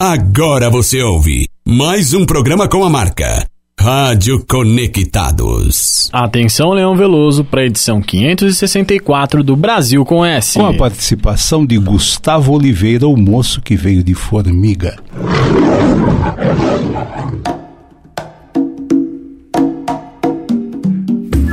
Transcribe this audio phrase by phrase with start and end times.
[0.00, 3.44] Agora você ouve mais um programa com a marca
[3.76, 6.08] Rádio Conectados.
[6.12, 10.56] Atenção, Leão Veloso, para a edição 564 do Brasil com S.
[10.56, 15.02] Com a participação de Gustavo Oliveira, o moço que veio de Formiga.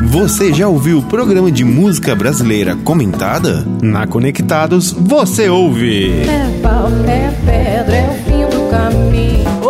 [0.04, 3.66] Você já ouviu o programa de música brasileira comentada?
[3.82, 6.12] Na Conectados, você ouve.
[6.22, 8.15] É pau, é pedra, é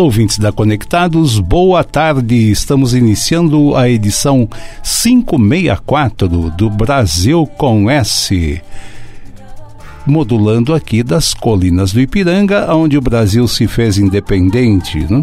[0.00, 2.50] Olá, ouvintes da Conectados, boa tarde.
[2.50, 4.48] Estamos iniciando a edição
[4.82, 8.62] 564 do Brasil com S.
[10.06, 15.00] Modulando aqui das colinas do Ipiranga, onde o Brasil se fez independente.
[15.12, 15.20] Né?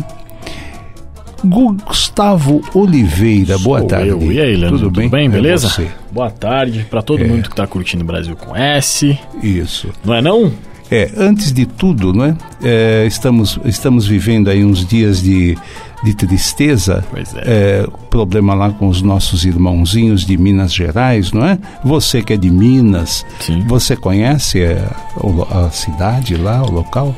[1.43, 4.09] Gustavo Oliveira, boa Sou tarde.
[4.09, 4.31] Eu.
[4.31, 4.77] E aí, Leandro?
[4.77, 5.09] Tudo bem?
[5.09, 5.69] bem, É beleza?
[5.69, 5.87] você.
[6.11, 7.27] Boa tarde para todo É.
[7.27, 9.17] mundo que está curtindo o Brasil com S.
[9.41, 9.89] Isso.
[10.05, 10.51] Não é não?
[10.89, 12.35] É, antes de tudo, não é?
[12.63, 15.57] É, estamos, estamos vivendo aí uns dias de,
[16.03, 17.03] de tristeza.
[17.11, 17.41] Pois é.
[17.45, 21.57] É, problema lá com os nossos irmãozinhos de Minas Gerais, não é?
[21.83, 23.65] Você que é de Minas, Sim.
[23.67, 24.81] você conhece é,
[25.17, 27.13] o lo- a cidade lá, o local?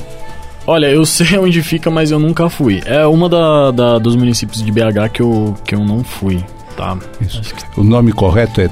[0.65, 2.81] Olha, eu sei onde fica, mas eu nunca fui.
[2.85, 6.43] É uma da, da- dos municípios de BH que eu, que eu não fui,
[6.75, 6.97] tá?
[7.21, 7.41] Isso.
[7.53, 8.69] Que O nome correto é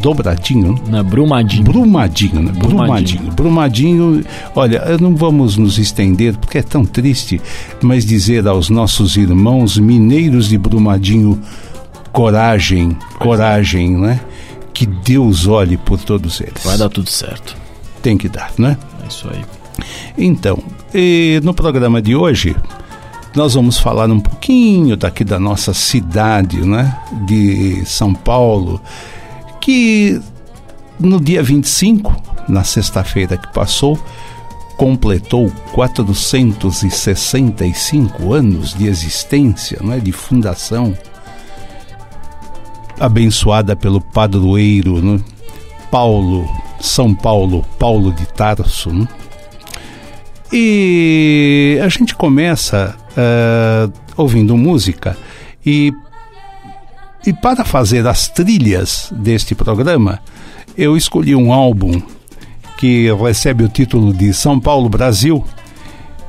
[0.00, 1.64] Dobradinho, na Brumadinho.
[1.64, 2.52] Brumadinho, né?
[2.52, 3.32] Brumadinho.
[3.32, 3.32] Brumadinho.
[3.32, 4.24] Brumadinho,
[4.54, 7.40] olha, não vamos nos estender porque é tão triste,
[7.82, 11.40] mas dizer aos nossos irmãos mineiros de Brumadinho,
[12.12, 14.20] coragem, coragem, né?
[14.72, 16.62] Que Deus olhe por todos eles.
[16.62, 17.56] Vai dar tudo certo.
[18.02, 18.76] Tem que dar, né?
[19.02, 19.42] É isso aí.
[20.16, 20.58] Então,
[21.42, 22.54] no programa de hoje,
[23.34, 26.96] nós vamos falar um pouquinho daqui da nossa cidade, né?
[27.26, 28.80] De São Paulo,
[29.66, 30.18] que
[31.00, 32.14] no dia 25,
[32.48, 33.98] na sexta-feira que passou,
[34.76, 39.98] completou 465 anos de existência, não é?
[39.98, 40.96] De fundação,
[43.00, 45.20] abençoada pelo padroeiro, né?
[45.90, 46.48] Paulo,
[46.78, 49.08] São Paulo, Paulo de Tarso, né?
[50.52, 55.18] E a gente começa eh, ouvindo música
[55.64, 55.92] e,
[57.26, 60.20] e para fazer as trilhas deste programa,
[60.78, 62.00] eu escolhi um álbum
[62.78, 65.44] que recebe o título de São Paulo Brasil,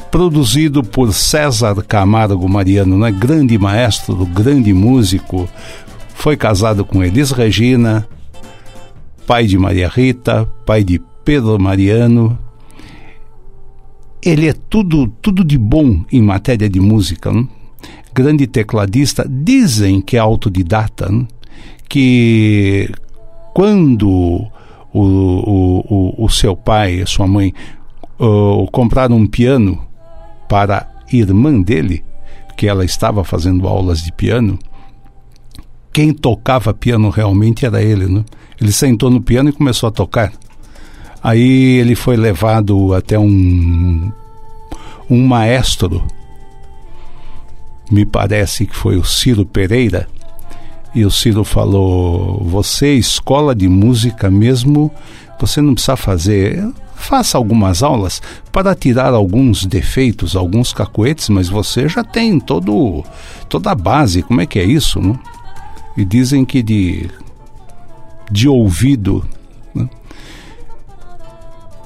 [0.09, 3.11] produzido por César Camargo Mariano, né?
[3.11, 5.47] grande maestro, grande músico,
[6.15, 8.07] foi casado com Elis Regina,
[9.27, 12.39] pai de Maria Rita, pai de Pedro Mariano,
[14.21, 17.31] ele é tudo, tudo de bom em matéria de música.
[17.31, 17.47] Né?
[18.17, 21.27] Grande tecladista, dizem que é autodidata, né?
[21.87, 22.89] que
[23.53, 24.49] quando o,
[24.91, 27.53] o, o, o seu pai e sua mãe
[28.19, 29.79] uh, compraram um piano
[30.49, 32.03] para a irmã dele,
[32.57, 34.57] que ela estava fazendo aulas de piano,
[35.93, 38.07] quem tocava piano realmente era ele.
[38.07, 38.25] Né?
[38.59, 40.33] Ele sentou no piano e começou a tocar.
[41.21, 44.11] Aí ele foi levado até um,
[45.07, 46.03] um maestro,
[47.91, 50.07] me parece que foi o Ciro Pereira,
[50.97, 54.91] e o Ciro falou: Você, escola de música mesmo,
[55.39, 56.67] você não precisa fazer.
[56.95, 58.19] Faça algumas aulas
[58.51, 63.03] para tirar alguns defeitos, alguns cacoetes, mas você já tem todo,
[63.47, 64.23] toda a base.
[64.23, 64.99] Como é que é isso?
[65.95, 67.07] E dizem que de,
[68.31, 69.23] de ouvido
[69.75, 69.87] né?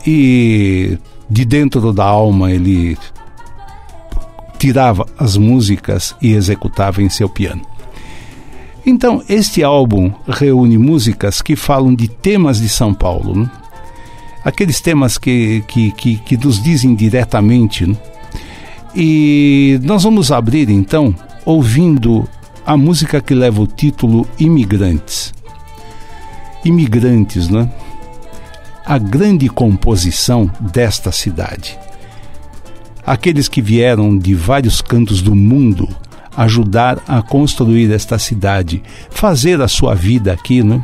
[0.07, 0.97] e
[1.29, 2.97] de dentro da alma ele
[4.61, 7.63] tirava as músicas e executava em seu piano.
[8.85, 13.49] Então, este álbum reúne músicas que falam de temas de São Paulo, né?
[14.45, 17.87] aqueles temas que, que, que, que nos dizem diretamente.
[17.87, 17.97] Né?
[18.95, 22.29] E nós vamos abrir então ouvindo
[22.63, 25.33] a música que leva o título Imigrantes.
[26.63, 27.67] Imigrantes, né?
[28.85, 31.79] A grande composição desta cidade.
[33.05, 35.87] Aqueles que vieram de vários cantos do mundo
[36.35, 40.83] ajudar a construir esta cidade, fazer a sua vida aqui, né?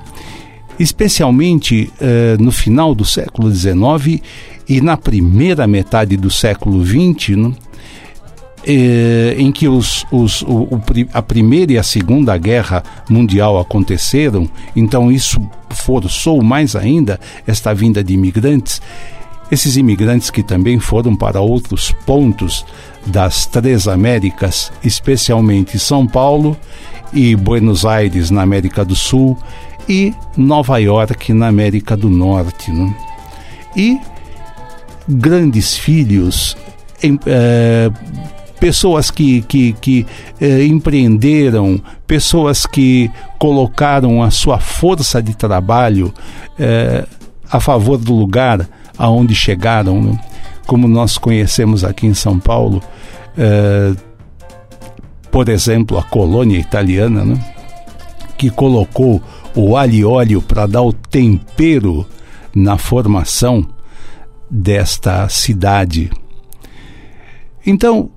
[0.79, 4.21] especialmente eh, no final do século XIX
[4.67, 7.53] e na primeira metade do século XX, né?
[8.65, 10.81] eh, em que os, os, o, o,
[11.13, 18.03] a Primeira e a Segunda Guerra Mundial aconteceram, então isso forçou mais ainda esta vinda
[18.03, 18.81] de imigrantes.
[19.51, 22.65] Esses imigrantes que também foram para outros pontos
[23.05, 26.57] das três Américas, especialmente São Paulo
[27.13, 29.37] e Buenos Aires na América do Sul
[29.87, 32.71] e Nova York na América do Norte.
[32.71, 32.93] Né?
[33.75, 33.99] E
[35.07, 36.57] grandes filhos,
[37.01, 37.89] em, é,
[38.59, 40.05] pessoas que, que, que
[40.41, 43.09] é, empreenderam, pessoas que
[43.39, 46.13] colocaram a sua força de trabalho
[46.59, 47.05] é,
[47.49, 48.67] a favor do lugar
[48.97, 50.19] aonde chegaram, né?
[50.65, 52.81] como nós conhecemos aqui em São Paulo,
[53.37, 53.93] é,
[55.31, 57.55] por exemplo, a colônia italiana, né?
[58.37, 59.21] que colocou
[59.55, 62.05] o alho e óleo para dar o tempero
[62.53, 63.67] na formação
[64.49, 66.11] desta cidade.
[67.65, 68.11] Então,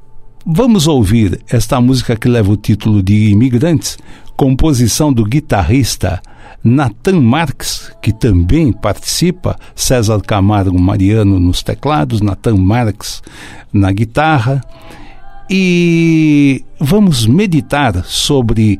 [0.44, 3.98] vamos ouvir esta música que leva o título de Imigrantes,
[4.36, 6.22] composição do guitarrista
[6.62, 13.22] Nathan Marques, que também participa, César Camargo Mariano nos teclados, Nathan Marques
[13.72, 14.60] na guitarra.
[15.48, 18.78] E vamos meditar sobre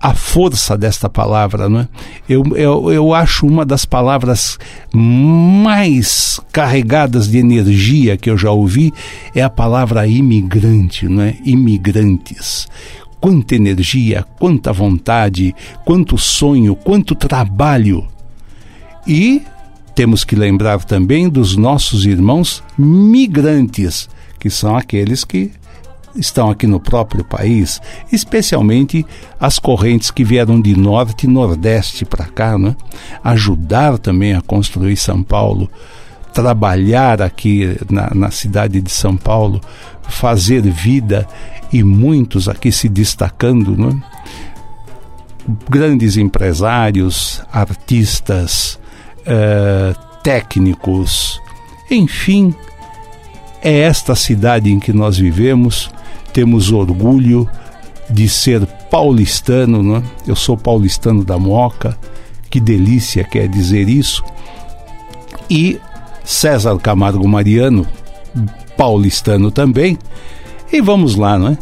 [0.00, 1.88] a força desta palavra, não é?
[2.28, 4.58] Eu, eu, eu acho uma das palavras
[4.92, 8.92] mais carregadas de energia que eu já ouvi
[9.34, 11.36] é a palavra imigrante, não é?
[11.44, 12.68] Imigrantes
[13.20, 15.54] quanta energia, quanta vontade,
[15.84, 18.06] quanto sonho, quanto trabalho.
[19.06, 19.42] E
[19.94, 24.08] temos que lembrar também dos nossos irmãos migrantes,
[24.38, 25.50] que são aqueles que
[26.18, 27.80] estão aqui no próprio país,
[28.12, 29.06] especialmente
[29.38, 32.76] as correntes que vieram de norte e nordeste para cá, né?
[33.22, 35.70] ajudar também a construir São Paulo,
[36.32, 39.60] trabalhar aqui na, na cidade de São Paulo,
[40.02, 41.26] fazer vida
[41.72, 44.02] e muitos aqui se destacando, né?
[45.70, 48.78] grandes empresários, artistas,
[49.24, 51.40] eh, técnicos,
[51.90, 52.54] enfim,
[53.68, 55.90] é esta cidade em que nós vivemos,
[56.32, 57.46] temos orgulho
[58.08, 60.02] de ser paulistano, né?
[60.26, 61.96] eu sou paulistano da Moca,
[62.48, 64.24] que delícia quer dizer isso,
[65.50, 65.78] e
[66.24, 67.86] César Camargo Mariano,
[68.74, 69.98] paulistano também,
[70.72, 71.58] e vamos lá, não é?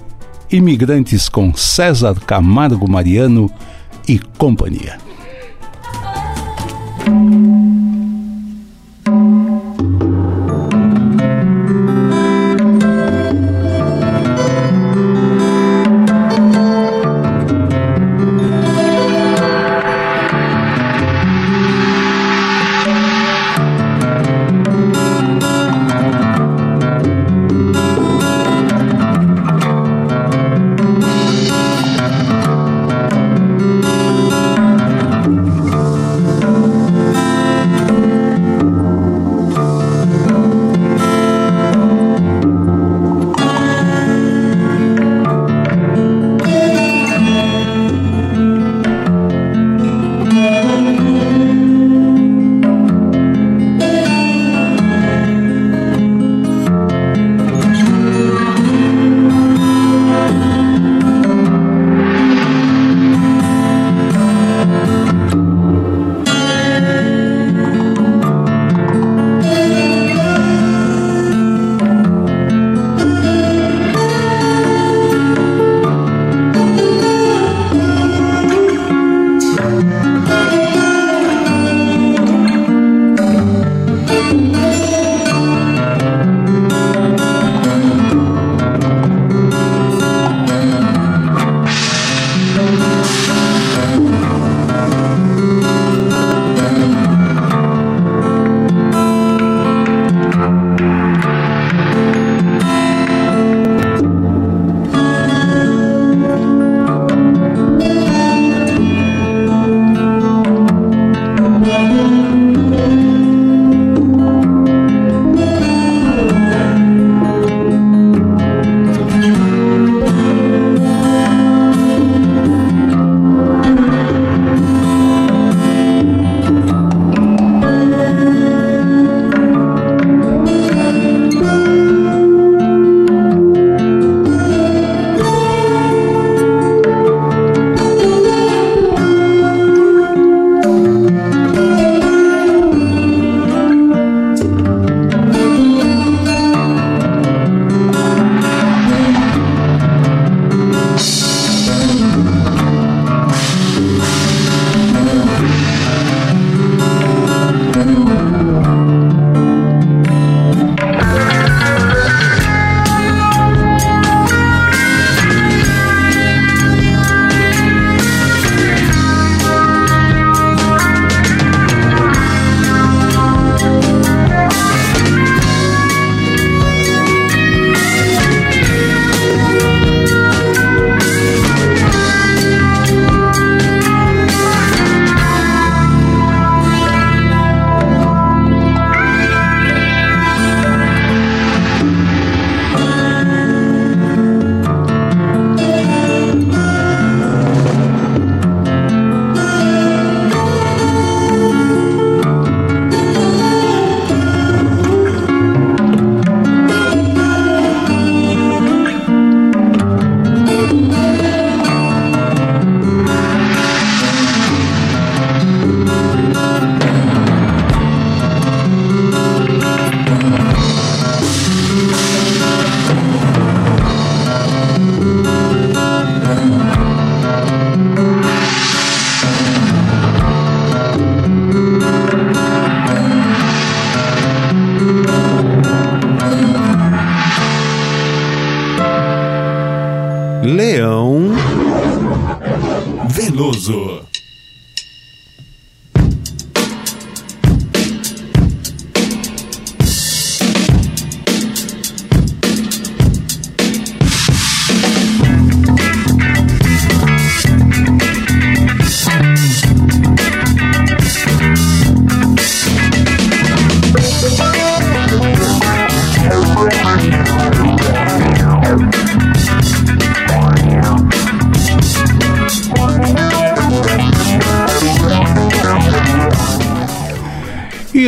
[0.50, 3.50] Imigrantes com César Camargo Mariano
[4.06, 4.96] e companhia.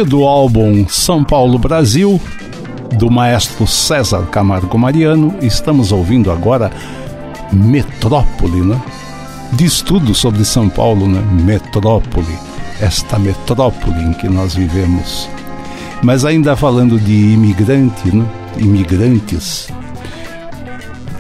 [0.08, 2.20] Do álbum São Paulo Brasil,
[2.96, 6.72] do maestro César Camargo Mariano, estamos ouvindo agora
[7.52, 8.80] Metrópole, né?
[9.52, 11.22] Diz tudo sobre São Paulo, né?
[11.44, 12.38] Metrópole,
[12.80, 15.28] esta metrópole em que nós vivemos.
[16.02, 18.26] Mas ainda falando de imigrante, né?
[18.56, 19.68] Imigrantes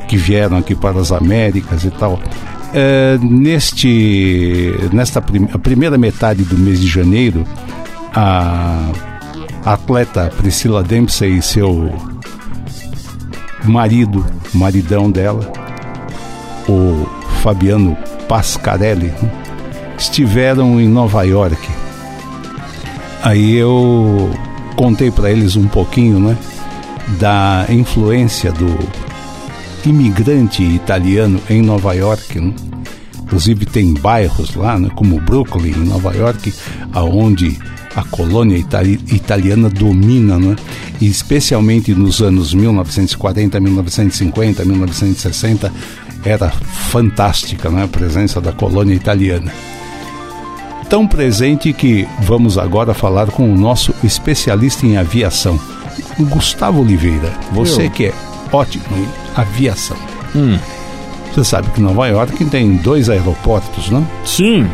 [0.08, 2.18] que vieram aqui para as Américas e tal.
[2.72, 7.46] É, neste, nesta prim primeira metade do mês de janeiro,
[8.20, 8.90] a
[9.64, 11.88] atleta Priscila Dempsey e seu
[13.64, 15.48] marido, maridão dela,
[16.68, 17.06] o
[17.42, 17.96] Fabiano
[18.28, 19.12] Pascarelli,
[19.96, 21.68] estiveram em Nova York.
[23.22, 24.28] Aí eu
[24.74, 26.36] contei para eles um pouquinho, né,
[27.20, 28.78] da influência do
[29.88, 32.40] imigrante italiano em Nova York.
[32.40, 32.52] Né?
[33.22, 36.52] Inclusive tem bairros lá, né, como Brooklyn, em Nova York,
[36.92, 37.56] aonde
[37.94, 40.56] a colônia itali italiana domina, né?
[41.00, 45.72] e especialmente nos anos 1940, 1950, 1960,
[46.24, 47.84] era fantástica né?
[47.84, 49.52] a presença da colônia italiana.
[50.88, 55.60] Tão presente que vamos agora falar com o nosso especialista em aviação,
[56.18, 57.32] Gustavo Oliveira.
[57.52, 57.90] Você Eu.
[57.90, 58.14] que é
[58.50, 59.96] ótimo em aviação.
[60.34, 60.58] Hum.
[61.32, 64.04] Você sabe que Nova York tem dois aeroportos, né?
[64.24, 64.66] Sim.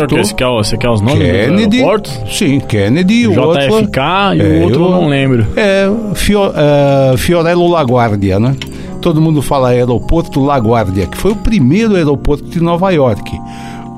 [0.00, 0.24] Quer quê?
[0.24, 1.82] Você quer, você quer os nomes Kennedy,
[2.30, 3.98] sim, Kennedy o outro JFK
[4.36, 5.46] e É, o outro eu não lembro.
[5.56, 8.56] é Fio, é, Fiorello LaGuardia, né?
[9.00, 13.38] Todo mundo fala aeroporto LaGuardia, que foi o primeiro aeroporto de Nova York.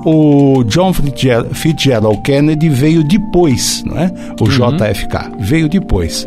[0.05, 4.11] O John Fitzgerald, Kennedy veio depois, não é?
[4.41, 6.27] O JFK veio depois.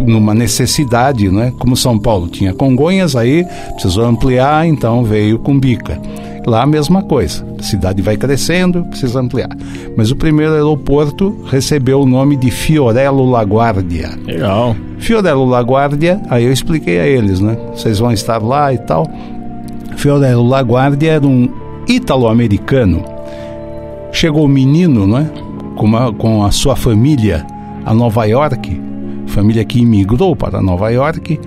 [0.00, 1.52] Numa necessidade, né?
[1.58, 6.00] Como São Paulo tinha Congonhas, aí precisou ampliar, então veio com Bica.
[6.48, 7.44] Lá a mesma coisa.
[7.58, 9.50] A cidade vai crescendo, precisa ampliar.
[9.96, 14.10] Mas o primeiro aeroporto recebeu o nome de Fiorello LaGuardia.
[14.24, 14.74] Legal.
[14.98, 17.56] Fiorello LaGuardia, aí eu expliquei a eles, né?
[17.74, 19.06] Vocês vão estar lá e tal.
[19.96, 21.48] Fiorello LaGuardia era um
[21.86, 23.04] ítalo-americano.
[24.10, 25.28] Chegou o menino, né?
[25.76, 27.46] Com, uma- com a sua família
[27.84, 28.80] a Nova York,
[29.26, 31.38] família que imigrou para Nova York,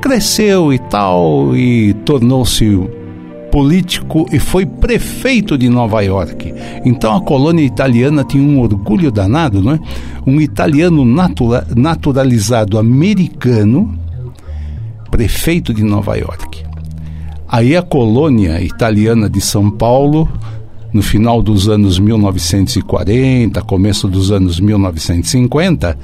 [0.00, 2.88] cresceu e tal, e tornou-se
[3.54, 6.52] político e foi prefeito de Nova York.
[6.84, 9.78] Então a colônia italiana tinha um orgulho danado, né?
[10.26, 13.96] Um italiano natura- naturalizado americano,
[15.08, 16.64] prefeito de Nova York.
[17.46, 20.28] Aí a colônia italiana de São Paulo,
[20.92, 25.96] no final dos anos 1940, começo dos anos 1950,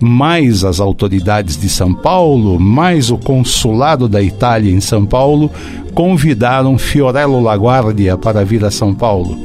[0.00, 5.50] mais as autoridades de São Paulo, mais o consulado da Itália em São Paulo,
[5.94, 9.38] convidaram Fiorello LaGuardia para vir a São Paulo.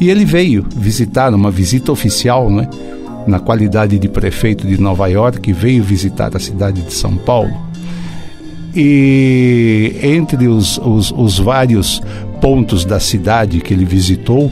[0.00, 2.68] E ele veio visitar, uma visita oficial, né?
[3.26, 7.52] Na qualidade de prefeito de Nova York, veio visitar a cidade de São Paulo.
[8.74, 12.02] E entre os, os, os vários
[12.40, 14.50] pontos da cidade que ele visitou,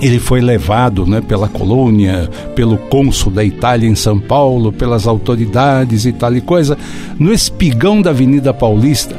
[0.00, 6.04] ele foi levado né, pela colônia, pelo cônsul da Itália em São Paulo, pelas autoridades
[6.04, 6.76] e tal e coisa,
[7.18, 9.16] no espigão da Avenida Paulista.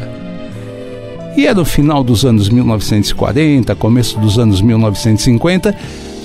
[1.35, 5.75] E era no final dos anos 1940, começo dos anos 1950,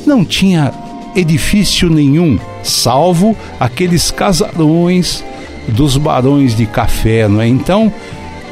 [0.06, 0.72] não tinha
[1.14, 5.22] edifício nenhum, salvo aqueles casarões
[5.68, 7.46] dos barões de café, não é?
[7.46, 7.92] Então,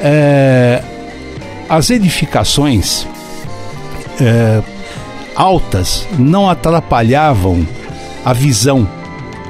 [0.02, 0.83] é,
[1.69, 3.07] as edificações
[4.21, 4.62] é,
[5.40, 7.66] altas não atrapalhavam
[8.23, 8.87] a visão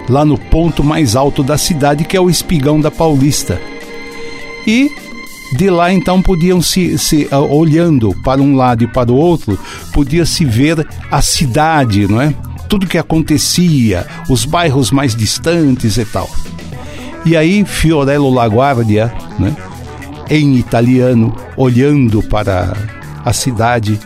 [0.09, 3.61] lá no ponto mais alto da cidade, que é o espigão da Paulista.
[4.64, 4.88] E
[5.52, 9.59] de lá então podiam se, se ah, olhando para um lado e para o outro,
[9.92, 12.32] podia se ver a cidade, não é?
[12.68, 16.30] Tudo que acontecia, os bairros mais distantes e tal.
[17.26, 19.56] E aí Fiorello LaGuardia, né,
[20.30, 22.76] em italiano, olhando para
[23.25, 23.99] a cidade,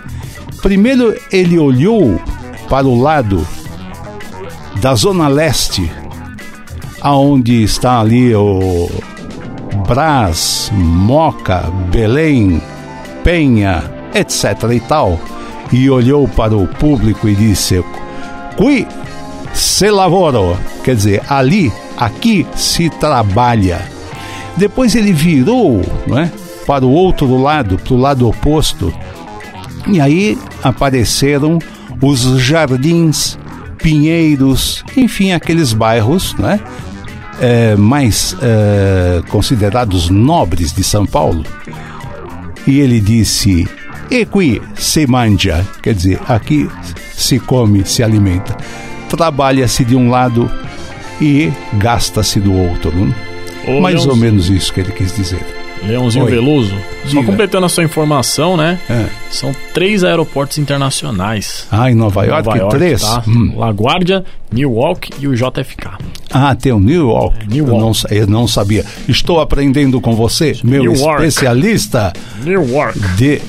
[0.64, 2.18] primeiro ele olhou
[2.70, 3.46] para o lado
[4.80, 5.92] da zona leste,
[7.02, 8.88] aonde está ali o
[9.86, 12.62] Brás, Moca, Belém,
[13.22, 14.70] Penha, etc.
[14.72, 15.20] e tal,
[15.70, 17.84] e olhou para o público e disse:
[18.56, 18.86] Qui
[19.52, 23.82] se lavoro, quer dizer, ali, aqui se trabalha.
[24.56, 26.32] Depois ele virou não é,
[26.66, 28.94] para o outro lado, para o lado oposto,
[29.86, 31.58] e aí apareceram
[32.00, 33.38] os jardins,
[33.78, 36.60] pinheiros, enfim, aqueles bairros né,
[37.40, 41.44] é, mais é, considerados nobres de São Paulo.
[42.66, 43.68] E ele disse:
[44.10, 46.68] E qui se mangia, quer dizer, aqui
[47.14, 48.56] se come, se alimenta.
[49.08, 50.50] Trabalha-se de um lado
[51.20, 52.92] e gasta-se do outro.
[52.92, 53.14] Não?
[53.66, 55.63] Ô, Mais ou menos isso que ele quis dizer.
[55.86, 56.30] Leãozinho Oi.
[56.30, 56.74] Veloso.
[57.04, 57.24] Só Diga.
[57.24, 58.78] completando a sua informação, né?
[58.88, 59.06] É.
[59.30, 61.66] São três aeroportos internacionais.
[61.70, 63.02] Ah, em Nova York, Nova York, três?
[63.02, 63.22] tá?
[63.28, 63.52] Hum.
[63.56, 65.98] LaGuardia, Newark e o JFK.
[66.30, 67.36] Ah, tem o New York.
[67.42, 68.84] É, New Eu, não, eu não sabia.
[69.08, 71.24] Estou aprendendo com você, meu New York.
[71.24, 72.98] especialista Newark.
[73.16, 73.40] de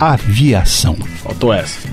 [0.00, 0.96] aviação.
[1.22, 1.86] Faltou essa.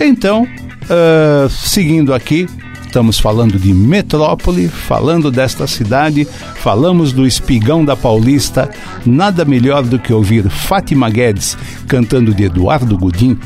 [0.00, 0.46] Então,
[0.88, 2.48] ah, seguindo aqui,
[2.90, 6.26] estamos falando de metrópole, falando desta cidade,
[6.56, 8.68] falamos do espigão da Paulista.
[9.06, 13.38] Nada melhor do que ouvir Fátima Guedes cantando de Eduardo Gudim.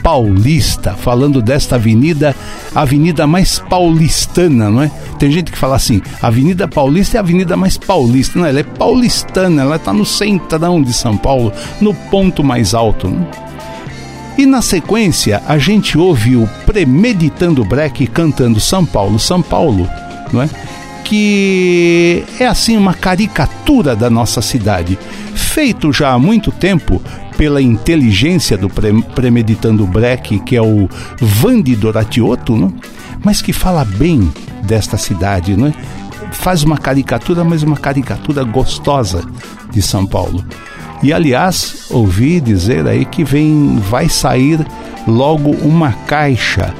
[0.00, 2.36] Paulista, falando desta avenida,
[2.72, 4.90] a avenida mais paulistana, não é?
[5.18, 8.38] Tem gente que fala assim, Avenida Paulista é a avenida mais paulista.
[8.38, 13.08] Não, ela é paulistana, ela está no centrão de São Paulo, no ponto mais alto.
[13.08, 13.47] Não?
[14.38, 19.90] E na sequência, a gente ouve o Premeditando Breck cantando São Paulo, São Paulo,
[20.32, 20.48] não é?
[21.04, 24.96] Que é assim uma caricatura da nossa cidade,
[25.34, 27.02] feito já há muito tempo
[27.36, 30.88] pela inteligência do Pre- Premeditando Breck, que é o
[31.20, 32.72] Vandi Doratioto, não?
[33.24, 35.72] mas que fala bem desta cidade, não é?
[36.30, 39.24] Faz uma caricatura, mas uma caricatura gostosa
[39.70, 40.44] de São Paulo.
[41.02, 44.66] E aliás, ouvi dizer aí que vem, vai sair
[45.06, 46.74] logo uma caixa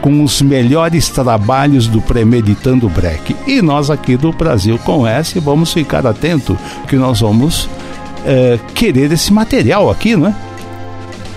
[0.00, 3.34] com os melhores trabalhos do Premeditando Breck.
[3.46, 7.68] E nós aqui do Brasil com S vamos ficar atento que nós vamos
[8.24, 10.34] eh, querer esse material aqui, não é?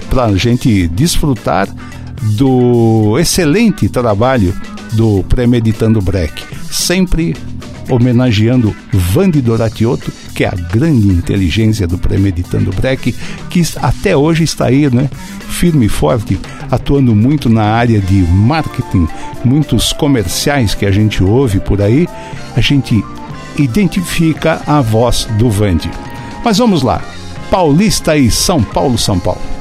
[0.10, 1.68] Para a gente desfrutar
[2.38, 4.54] do excelente trabalho
[4.94, 6.44] do Premeditando Breck.
[6.70, 7.36] Sempre
[7.90, 10.12] homenageando Vandi Doratioto,
[10.42, 13.14] que é a grande inteligência do Premeditando Breck,
[13.48, 15.08] que até hoje está aí, né?
[15.48, 16.40] Firme e forte,
[16.72, 19.08] atuando muito na área de marketing,
[19.46, 22.08] muitos comerciais que a gente ouve por aí,
[22.56, 23.04] a gente
[23.56, 25.92] identifica a voz do Vandi.
[26.44, 27.04] Mas vamos lá.
[27.52, 29.61] Paulista e São Paulo, São Paulo.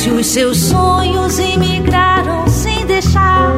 [0.00, 3.52] Se os seus sonhos emigraram sem deixar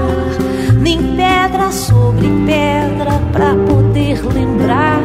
[0.76, 5.00] nem pedra sobre pedra pra poder lembrar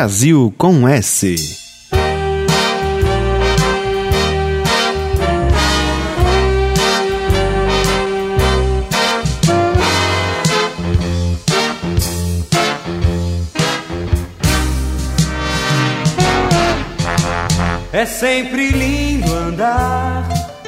[0.00, 1.36] Brasil com S.
[17.92, 20.26] É sempre lindo andar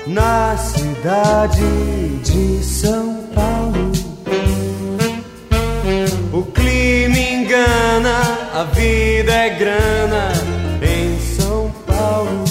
[0.09, 3.12] na cidade de São
[9.62, 10.33] grana
[10.83, 12.42] em São Paulo.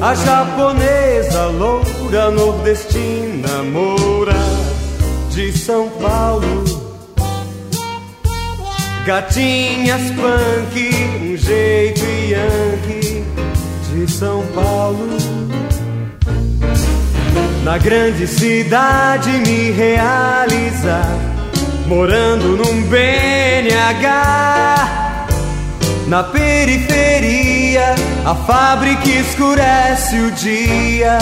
[0.00, 4.32] A japonesa loura nordestina moura
[5.30, 6.64] de São Paulo.
[9.04, 13.22] Gatinhas punk, um jeito yankee
[13.92, 15.18] de São Paulo.
[17.64, 21.18] Na grande cidade me realizar,
[21.86, 24.28] morando num BNH.
[26.08, 27.94] Na periferia,
[28.24, 31.18] a fábrica escurece o dia.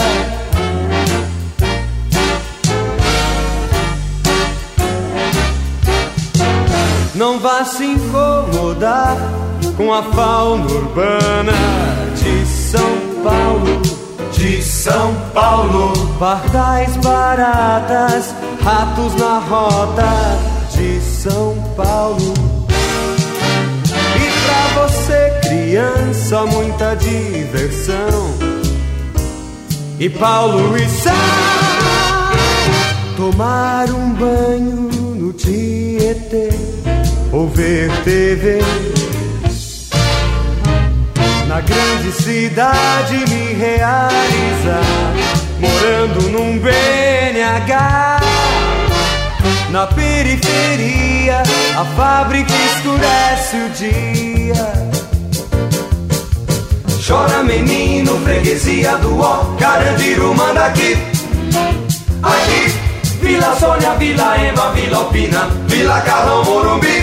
[7.13, 9.17] Não vá se incomodar
[9.75, 11.51] com a fauna urbana
[12.15, 13.81] de São Paulo.
[14.31, 20.05] De São Paulo, pardais baratas, ratos na rota
[20.71, 22.46] de São Paulo.
[25.77, 28.33] Criança, muita diversão.
[29.99, 32.31] E Paulo e Sá,
[33.15, 36.49] tomar um banho no Tietê
[37.31, 38.59] ou ver TV.
[41.47, 44.81] Na grande cidade me realizar,
[45.59, 48.19] morando num BNH.
[49.69, 51.43] Na periferia,
[51.77, 54.96] a fábrica escurece o dia.
[57.07, 60.97] Chora menino, freguesia do ó, Carandiru manda aqui.
[62.21, 62.73] Aqui,
[63.21, 67.01] Vila Sônia, Vila Ema, Vila Alpina, Vila Carlão, Morumbi,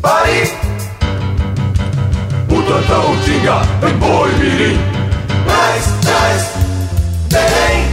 [0.00, 0.54] Paris.
[2.48, 3.60] Butantão, Tinga,
[3.98, 4.80] Boi, Mirim,
[5.46, 6.48] mais, traz,
[7.28, 7.84] Belém,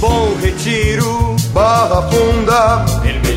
[0.00, 2.86] Bom Retiro, Barra Funda,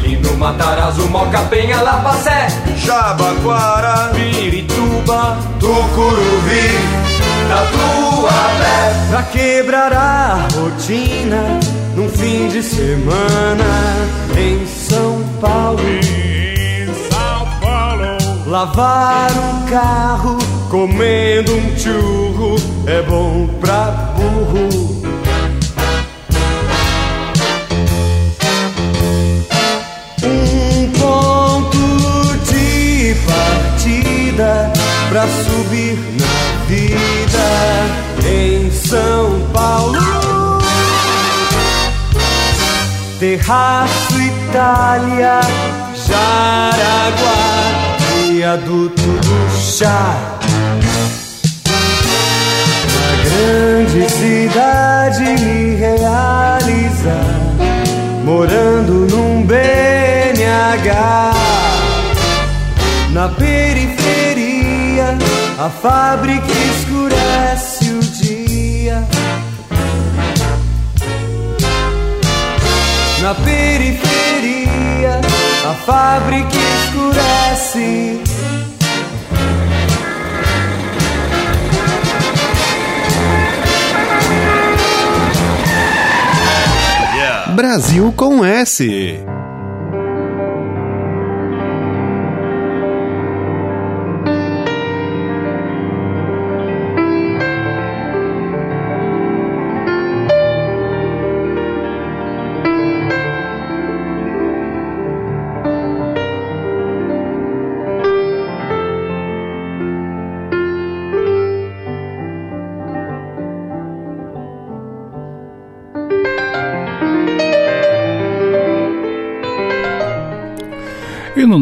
[0.03, 6.69] Ermelino, Matarazzo, Moca, Penha, Lapacé, Jabaquara, Pirituba, Tucuruvi,
[7.47, 11.59] Tatuapé, pra quebrar a rotina
[11.95, 13.63] num fim de semana
[14.37, 15.79] em São Paulo.
[17.09, 18.17] São Paulo.
[18.45, 20.37] Lavar um carro
[20.69, 25.02] comendo um churro é bom pra burro.
[35.43, 36.35] Subir na
[36.67, 37.49] vida
[38.25, 39.99] em São Paulo.
[43.19, 45.39] Terraço Itália,
[46.07, 47.41] Jaraguá,
[48.27, 50.15] viaduto do chá.
[52.95, 57.39] Na grande cidade me realizar,
[58.25, 60.93] morando num BNH.
[63.11, 64.02] Na periferia,
[65.59, 69.07] a fábrica escurece o dia.
[73.21, 75.21] Na periferia,
[75.69, 78.21] a fábrica escurece.
[87.55, 89.23] Brasil com S.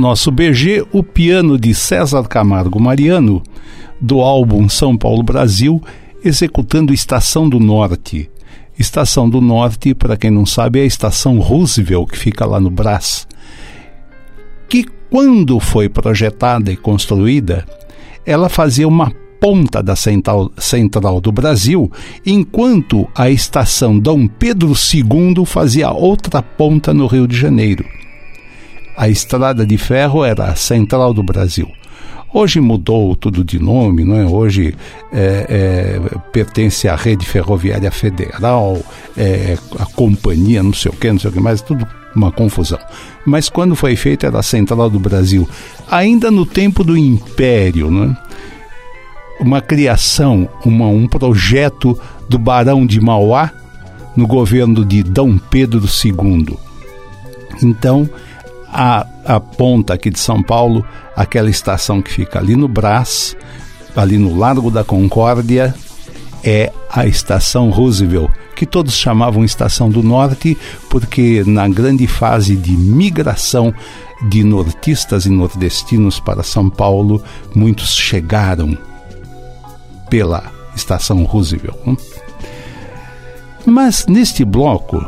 [0.02, 3.44] nosso BG, o piano de César Camargo Mariano,
[4.02, 5.80] do álbum São Paulo Brasil,
[6.26, 8.28] executando Estação do Norte.
[8.78, 12.72] Estação do Norte, para quem não sabe, é a estação Roosevelt, que fica lá no
[12.72, 13.28] Brás.
[14.68, 17.64] Que quando foi projetada e construída,
[18.26, 21.92] ela fazia uma ponta da central, central do Brasil,
[22.26, 27.86] enquanto a estação Dom Pedro II fazia outra ponta no Rio de Janeiro
[28.96, 31.72] a estrada de ferro era a central do Brasil.
[32.34, 34.26] Hoje mudou tudo de nome, não é?
[34.26, 34.74] Hoje
[35.12, 38.80] é, é, pertence à rede ferroviária federal,
[39.18, 42.80] é, a companhia, não sei o que, não sei o que mais, tudo uma confusão.
[43.26, 45.48] Mas quando foi feita era a central do Brasil,
[45.90, 48.18] ainda no tempo do Império, não é?
[49.42, 52.00] Uma criação, uma, um projeto
[52.30, 53.52] do Barão de Mauá
[54.16, 56.58] no governo de Dom Pedro II.
[57.64, 58.10] Então,
[58.72, 63.36] a, a ponta aqui de São Paulo, aquela estação que fica ali no Brás,
[63.96, 65.76] ali no Largo da Concórdia,
[66.44, 70.58] é a estação Roosevelt, que todos chamavam Estação do Norte,
[70.90, 73.74] porque na grande fase de migração
[74.30, 77.24] de nortistas e nordestinos para São Paulo,
[77.56, 78.78] muitos chegaram
[80.10, 81.98] pela Estação Roosevelt.
[83.66, 85.04] Mas neste bloco,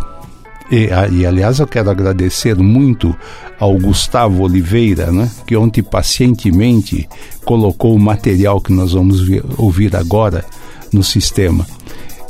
[0.71, 3.15] e, e, aliás, eu quero agradecer muito
[3.59, 7.07] ao Gustavo Oliveira, né, que ontem pacientemente
[7.45, 9.21] colocou o material que nós vamos
[9.57, 10.43] ouvir agora
[10.91, 11.65] no sistema.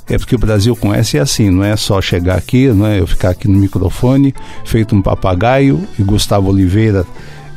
[0.08, 3.08] É porque o Brasil conhece é assim, não é só chegar aqui, não é eu
[3.08, 4.34] ficar aqui no microfone,
[4.66, 7.06] feito um papagaio e Gustavo Oliveira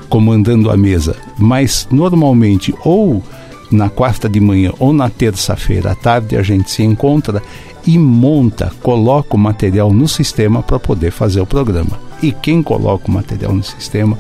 [0.08, 1.16] comandando a mesa.
[1.36, 3.22] Mas normalmente ou
[3.70, 7.42] na quarta de manhã ou na terça-feira à tarde a gente se encontra
[7.84, 12.05] e monta, coloca o material no sistema para poder fazer o programa.
[12.22, 14.18] E quem coloca o material no sistema,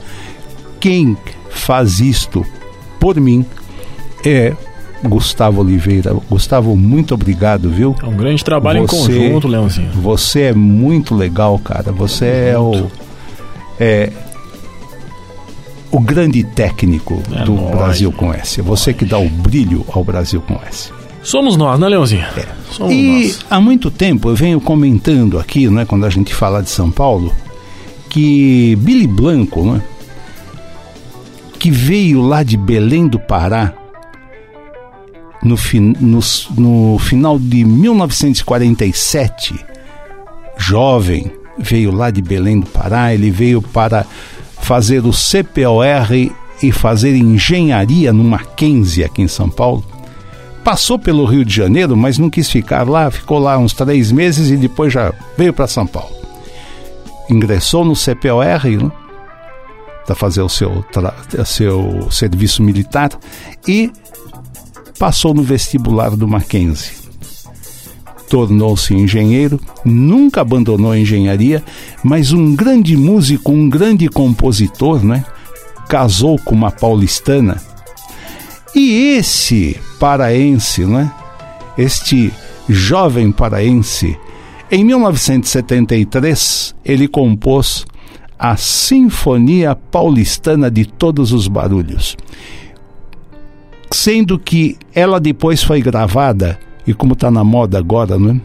[0.78, 1.16] quem
[1.50, 2.44] faz isto
[3.00, 3.44] por mim
[4.24, 4.54] é
[5.02, 6.14] Gustavo Oliveira.
[6.28, 7.94] Gustavo, muito obrigado, viu?
[8.02, 9.90] É um grande trabalho você, em conjunto, Leãozinho.
[9.92, 11.92] Você é muito legal, cara.
[11.92, 12.90] Você é o.
[13.78, 14.10] É,
[15.90, 17.70] o grande técnico é do nóis.
[17.70, 18.60] Brasil com S.
[18.62, 20.90] Você que dá o brilho ao Brasil com S.
[21.22, 22.24] Somos nós, né, Leãozinho?
[22.36, 22.44] É.
[22.70, 23.46] Somos e nós.
[23.50, 27.32] há muito tempo eu venho comentando aqui, né, quando a gente fala de São Paulo,
[28.16, 29.82] que Billy Blanco, né,
[31.58, 33.74] que veio lá de Belém do Pará,
[35.42, 35.54] no,
[36.00, 36.20] no,
[36.56, 39.54] no final de 1947,
[40.56, 44.06] jovem, veio lá de Belém do Pará, ele veio para
[44.62, 46.08] fazer o CPOR
[46.62, 49.84] e fazer engenharia no Mackenzie aqui em São Paulo
[50.64, 54.50] passou pelo Rio de Janeiro, mas não quis ficar lá, ficou lá uns três meses
[54.50, 56.15] e depois já veio para São Paulo.
[57.28, 58.92] Ingressou no CPOR, né,
[60.04, 60.84] para fazer o seu,
[61.44, 63.10] seu serviço militar
[63.66, 63.90] e
[64.98, 66.94] passou no vestibular do Mackenzie.
[68.28, 71.62] Tornou-se engenheiro, nunca abandonou a engenharia,
[72.02, 75.24] mas um grande músico, um grande compositor, né?
[75.88, 77.60] Casou com uma paulistana
[78.74, 81.10] e esse paraense, né?
[81.78, 82.32] Este
[82.68, 84.18] jovem paraense,
[84.70, 87.86] em 1973, ele compôs
[88.38, 92.16] a Sinfonia Paulistana de Todos os Barulhos.
[93.90, 98.40] Sendo que ela depois foi gravada, e como está na moda agora, né?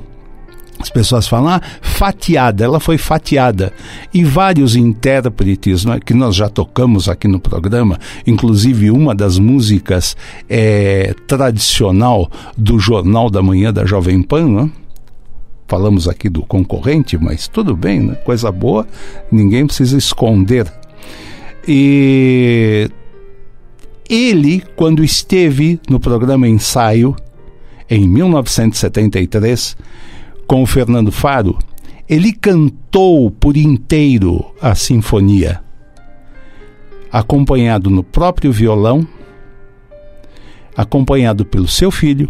[0.79, 3.71] As pessoas falam, ah, fatiada, ela foi fatiada.
[4.11, 10.17] E vários intérpretes né, que nós já tocamos aqui no programa, inclusive uma das músicas
[10.49, 14.69] é, tradicional do Jornal da Manhã da Jovem Pan, né?
[15.71, 18.15] Falamos aqui do concorrente, mas tudo bem, né?
[18.25, 18.85] coisa boa,
[19.31, 20.69] ninguém precisa esconder.
[21.65, 22.89] E
[24.09, 27.15] ele, quando esteve no programa Ensaio,
[27.89, 29.77] em 1973,
[30.45, 31.57] com o Fernando Faro,
[32.09, 35.63] ele cantou por inteiro a sinfonia.
[37.09, 39.07] acompanhado no próprio violão,
[40.75, 42.29] acompanhado pelo seu filho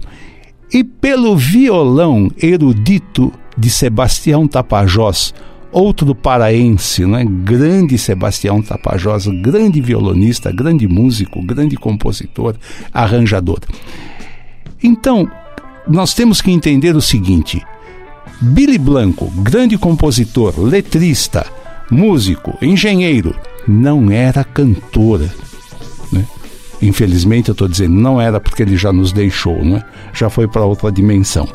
[0.74, 5.34] e pelo violão erudito de Sebastião Tapajós,
[5.72, 7.26] outro paraense, né?
[7.26, 12.56] grande Sebastião Tapajós, grande violonista, grande músico, grande compositor,
[12.94, 13.60] arranjador.
[14.84, 15.30] Então,
[15.88, 17.62] nós temos que entender o seguinte:
[18.42, 21.46] Billy Blanco, grande compositor, letrista,
[21.90, 23.36] músico, engenheiro,
[23.68, 25.30] não era cantora.
[26.12, 26.26] Né?
[26.82, 29.84] Infelizmente, eu estou dizendo, não era porque ele já nos deixou, né?
[30.13, 31.48] já foi para outra dimensão.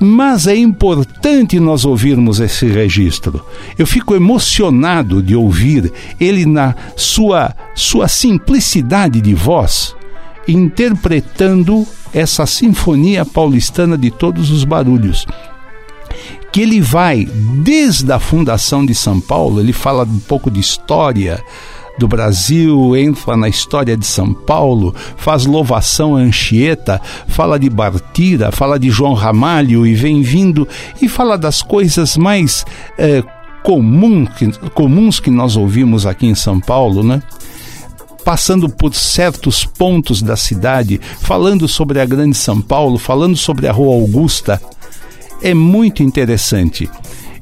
[0.00, 3.44] Mas é importante nós ouvirmos esse registro.
[3.78, 9.94] Eu fico emocionado de ouvir ele na sua, sua simplicidade de voz,
[10.48, 15.26] interpretando essa sinfonia paulistana de todos os barulhos.
[16.52, 17.26] Que ele vai
[17.62, 21.42] desde a fundação de São Paulo, ele fala um pouco de história,
[21.98, 28.50] do Brasil, entra na história de São Paulo, faz louvação a Anchieta, fala de Bartira,
[28.50, 30.66] fala de João Ramalho e vem vindo
[31.00, 32.64] e fala das coisas mais
[32.98, 33.22] é,
[33.62, 37.22] comum, que, comuns que nós ouvimos aqui em São Paulo, né?
[38.24, 43.72] passando por certos pontos da cidade, falando sobre a Grande São Paulo, falando sobre a
[43.72, 44.60] Rua Augusta.
[45.42, 46.88] É muito interessante.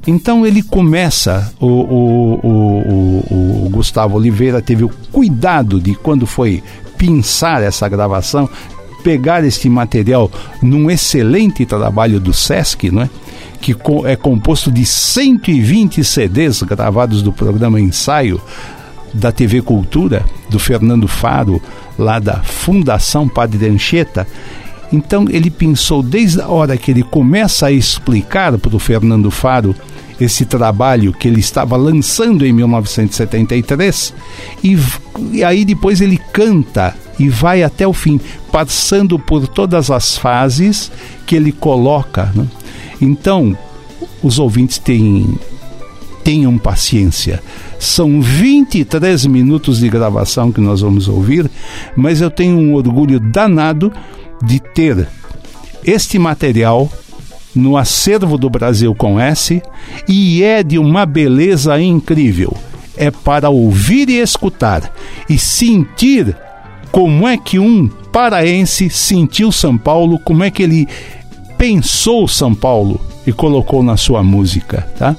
[0.05, 6.61] Então ele começa, o, o, o, o, Gustavo Oliveira teve o cuidado de, quando foi
[6.97, 8.49] pensar essa gravação,
[9.03, 10.29] pegar este material
[10.61, 13.09] num excelente trabalho do Sesc, não é?
[13.61, 13.73] que
[14.05, 18.41] é composto de 120 CDs gravados do programa Ensaio
[19.13, 21.61] da TV Cultura, do Fernando Faro,
[21.97, 24.27] lá da Fundação Padre Anchieta.
[24.93, 29.75] Então ele pensou desde a hora que ele começa a explicar para o Fernando Faro
[30.21, 34.13] esse trabalho que ele estava lançando em 1973
[34.63, 34.77] e,
[35.31, 38.19] e aí depois ele canta e vai até o fim,
[38.51, 40.91] passando por todas as fases
[41.25, 42.31] que ele coloca.
[42.35, 42.47] Né?
[43.01, 43.57] Então,
[44.21, 45.37] os ouvintes têm,
[46.23, 47.41] tenham paciência.
[47.79, 51.49] São 23 minutos de gravação que nós vamos ouvir,
[51.95, 53.91] mas eu tenho um orgulho danado
[54.41, 55.07] de ter
[55.83, 56.89] este material
[57.55, 59.61] no acervo do Brasil com S
[60.07, 62.55] e é de uma beleza incrível.
[62.95, 64.91] É para ouvir e escutar
[65.29, 66.35] e sentir
[66.91, 70.87] como é que um paraense sentiu São Paulo, como é que ele
[71.57, 75.15] pensou São Paulo e colocou na sua música, tá?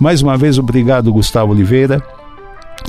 [0.00, 2.02] Mais uma vez, obrigado, Gustavo Oliveira.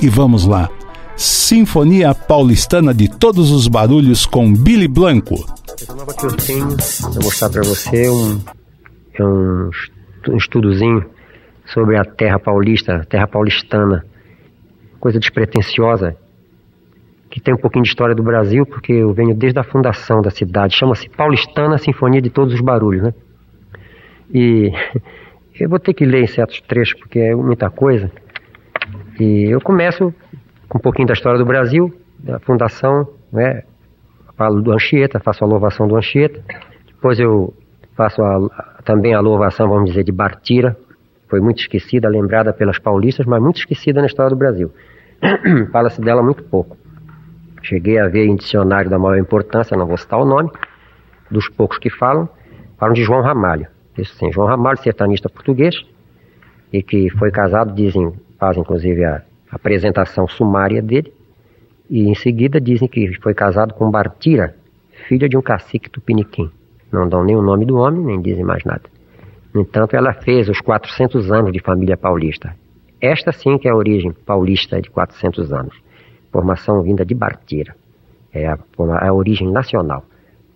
[0.00, 0.68] E vamos lá.
[1.16, 5.34] Sinfonia Paulistana de Todos os Barulhos com Billy Blanco.
[5.80, 8.40] Essa nova que eu tenho, vou mostrar para você um
[9.22, 9.70] um,
[10.36, 11.04] estudozinho
[11.66, 14.04] sobre a terra paulista, a terra paulistana,
[14.98, 16.16] coisa despretensiosa,
[17.30, 20.30] que tem um pouquinho de história do Brasil, porque eu venho desde a fundação da
[20.30, 23.14] cidade, chama-se Paulistana Sinfonia de Todos os Barulhos, né?
[24.32, 24.72] E
[25.58, 28.10] eu vou ter que ler em certos trechos, porque é muita coisa.
[29.18, 30.14] E eu começo com
[30.74, 33.62] um pouquinho da história do Brasil, da fundação, né?
[34.36, 36.42] Falo do Anchieta, faço a louvação do Anchieta.
[36.86, 37.54] Depois eu
[37.96, 40.76] faço a, também a louvação, vamos dizer, de Bartira,
[41.28, 44.72] foi muito esquecida, lembrada pelas paulistas, mas muito esquecida na história do Brasil.
[45.70, 46.76] Fala-se dela muito pouco.
[47.62, 50.50] Cheguei a ver em dicionário da maior importância, não vou citar o nome,
[51.30, 52.28] dos poucos que falam,
[52.76, 53.68] falam de João Ramalho.
[53.96, 55.74] Isso sim, João Ramalho, sertanista português,
[56.72, 59.22] e que foi casado, dizem, faz inclusive a
[59.54, 61.12] apresentação sumária dele,
[61.88, 64.54] e em seguida dizem que foi casado com Bartira,
[65.06, 66.50] filha de um cacique tupiniquim.
[66.92, 68.82] Não dão nem o nome do homem, nem dizem mais nada.
[69.52, 72.54] No entanto, ela fez os 400 anos de família paulista.
[73.00, 75.76] Esta sim que é a origem paulista de 400 anos.
[76.32, 77.74] Formação vinda de Bartira.
[78.32, 78.58] É a,
[79.00, 80.04] a origem nacional.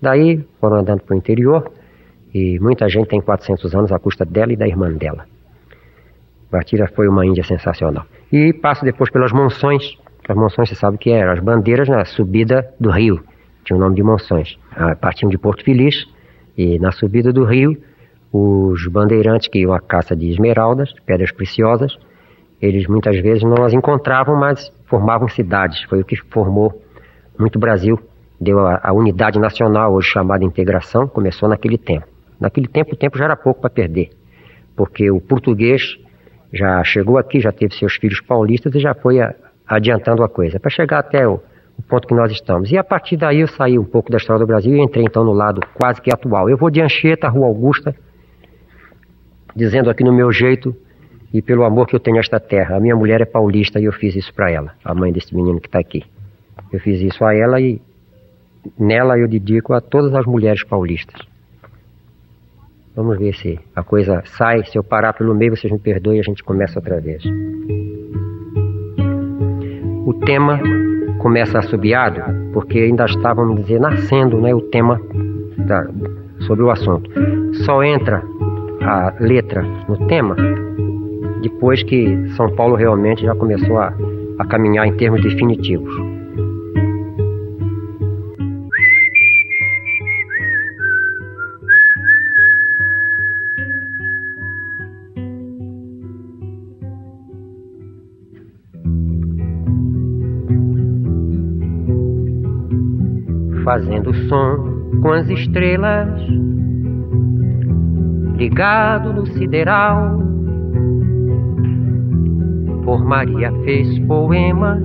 [0.01, 1.70] Daí foram andando para o interior
[2.34, 5.26] e muita gente tem 400 anos à custa dela e da irmã dela.
[6.51, 8.07] Bartira foi uma Índia sensacional.
[8.33, 9.97] E passo depois pelas monções.
[10.29, 13.22] As monções, você sabe que eram, as bandeiras na subida do rio.
[13.64, 14.59] Tinha o nome de monções.
[14.76, 16.07] Ah, partiam de Porto Feliz
[16.57, 17.76] e na subida do rio,
[18.33, 21.97] os bandeirantes que iam à caça de esmeraldas, pedras preciosas,
[22.61, 25.83] eles muitas vezes não as encontravam, mas formavam cidades.
[25.85, 26.83] Foi o que formou
[27.39, 27.99] muito Brasil,
[28.41, 32.07] deu a, a unidade nacional, hoje chamada integração, começou naquele tempo.
[32.41, 34.11] Naquele tempo, o tempo já era pouco para perder,
[34.76, 35.97] porque o português
[36.53, 39.34] já chegou aqui, já teve seus filhos paulistas e já foi a,
[39.66, 40.59] adiantando a coisa.
[40.59, 41.40] Para chegar até o,
[41.78, 42.70] o ponto que nós estamos.
[42.70, 45.24] E a partir daí eu saí um pouco da história do Brasil e entrei então
[45.24, 46.49] no lado quase que atual.
[46.49, 47.94] Eu vou de Anchieta, Rua Augusta,
[49.55, 50.74] dizendo aqui no meu jeito
[51.32, 52.76] e pelo amor que eu tenho a esta terra.
[52.76, 55.61] A minha mulher é paulista e eu fiz isso para ela, a mãe desse menino
[55.61, 56.05] que está aqui.
[56.72, 57.80] Eu fiz isso a ela e
[58.78, 61.20] nela eu dedico a todas as mulheres paulistas.
[62.99, 64.64] Vamos ver se a coisa sai.
[64.64, 67.22] Se eu parar pelo meio, vocês me perdoem e a gente começa outra vez.
[70.05, 70.61] O tema
[71.20, 72.20] começa assobiado,
[72.53, 75.01] porque ainda está, vamos dizer, nascendo né, o tema
[75.59, 75.86] da,
[76.40, 77.09] sobre o assunto.
[77.64, 78.20] Só entra
[78.80, 80.34] a letra no tema
[81.40, 83.94] depois que São Paulo realmente já começou a,
[84.40, 86.18] a caminhar em termos definitivos.
[103.69, 106.09] Fazendo som com as estrelas,
[108.39, 110.23] ligado no sideral
[112.83, 114.83] por Maria fez poemas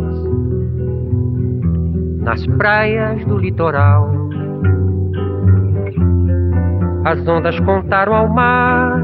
[2.24, 4.12] nas praias do litoral.
[7.06, 9.02] As ondas contaram ao mar,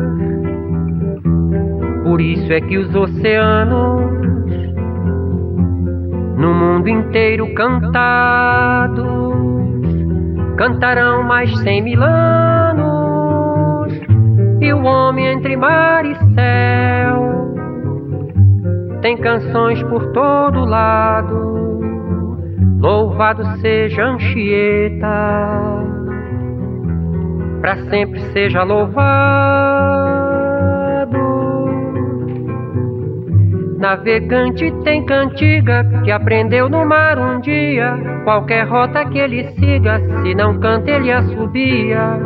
[2.04, 4.12] por isso é que os oceanos,
[6.38, 9.08] no mundo inteiro cantados,
[10.60, 13.94] cantarão mais cem mil anos,
[14.60, 17.56] e o homem entre mar e céu
[19.02, 21.48] tem canções por todo lado.
[22.78, 25.08] Louvado seja Anchieta,
[27.62, 30.19] para sempre seja louvado.
[33.80, 37.98] Navegante tem cantiga que aprendeu no mar um dia.
[38.26, 42.20] Qualquer rota que ele siga, se não canta, ele assobia.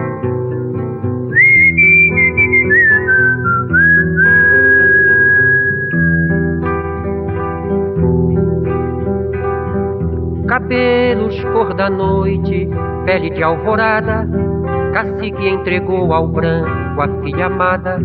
[10.47, 12.70] cabelos cor da noite,
[13.06, 14.28] pele de alvorada,
[14.93, 17.99] cacique entregou ao branco a filha amada,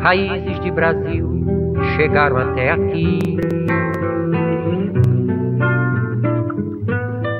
[0.00, 1.29] raízes de Brasil
[2.00, 3.36] chegaram até aqui.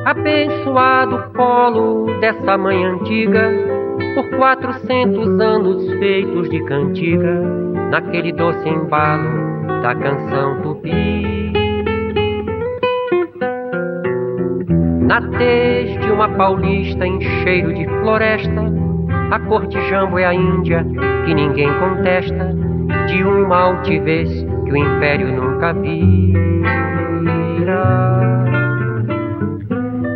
[0.04, 3.50] Abençoado polo dessa mãe antiga,
[4.14, 7.40] por quatrocentos anos feitos de cantiga,
[7.90, 11.52] naquele doce embalo da canção tupi.
[15.00, 18.62] Na tez de uma paulista em cheiro de floresta,
[19.30, 20.84] a cor de jambo é a Índia
[21.24, 22.54] que ninguém contesta,
[23.06, 26.30] de uma altivez que o império nunca vira.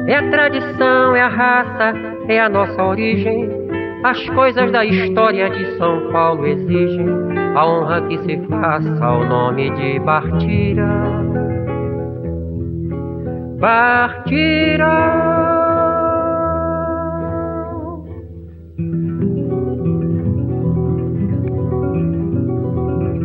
[0.07, 1.95] É a tradição, é a raça,
[2.29, 3.49] é a nossa origem.
[4.05, 7.07] As coisas da história de São Paulo exigem
[7.57, 11.25] a honra que se faça ao nome de Bartira
[13.65, 15.43] partirá.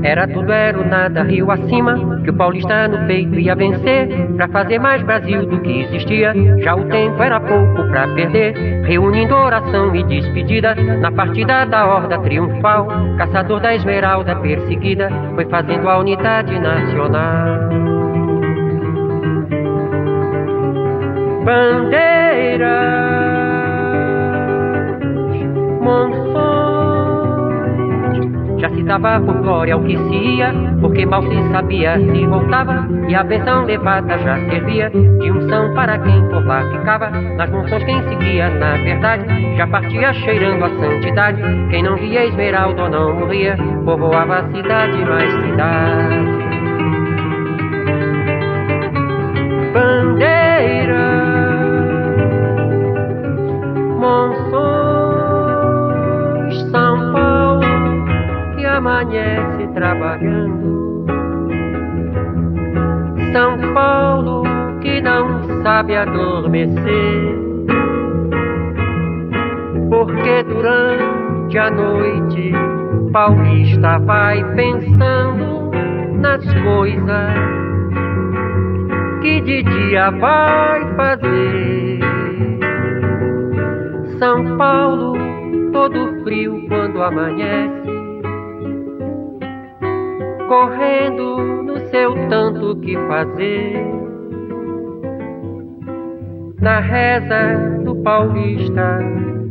[0.04, 4.48] Era tudo, era o nada, rio acima, que o paulista no peito ia vencer, pra
[4.48, 6.34] fazer mais Brasil do que existia.
[6.62, 12.20] Já o tempo era pouco pra perder, reunindo oração e despedida, na partida da horda
[12.20, 12.88] triunfal,
[13.18, 17.70] caçador da esmeralda perseguida, foi fazendo a unidade nacional.
[21.50, 22.70] bandeiras,
[25.82, 26.59] monções.
[28.60, 32.88] Já se dava por glória o que se ia, porque mal se sabia se voltava,
[33.08, 37.10] e a benção levada já servia de unção para quem por lá ficava.
[37.10, 41.42] Nas monções quem seguia, na verdade, já partia cheirando a santidade.
[41.70, 43.56] Quem não via esmeralda ou não morria,
[43.86, 46.40] povoava cidade mais cidade.
[49.74, 51.10] Bandeira
[58.80, 61.06] amanhece trabalhando.
[63.34, 64.44] São Paulo
[64.80, 67.36] que não sabe adormecer,
[69.90, 72.54] porque durante a noite
[73.12, 75.72] paulista vai pensando
[76.22, 77.34] nas coisas
[79.22, 82.00] que de dia vai fazer.
[84.18, 85.14] São Paulo
[85.74, 87.99] todo frio quando amanhece
[90.50, 93.86] correndo no seu tanto que fazer.
[96.60, 99.00] Na reza do paulista,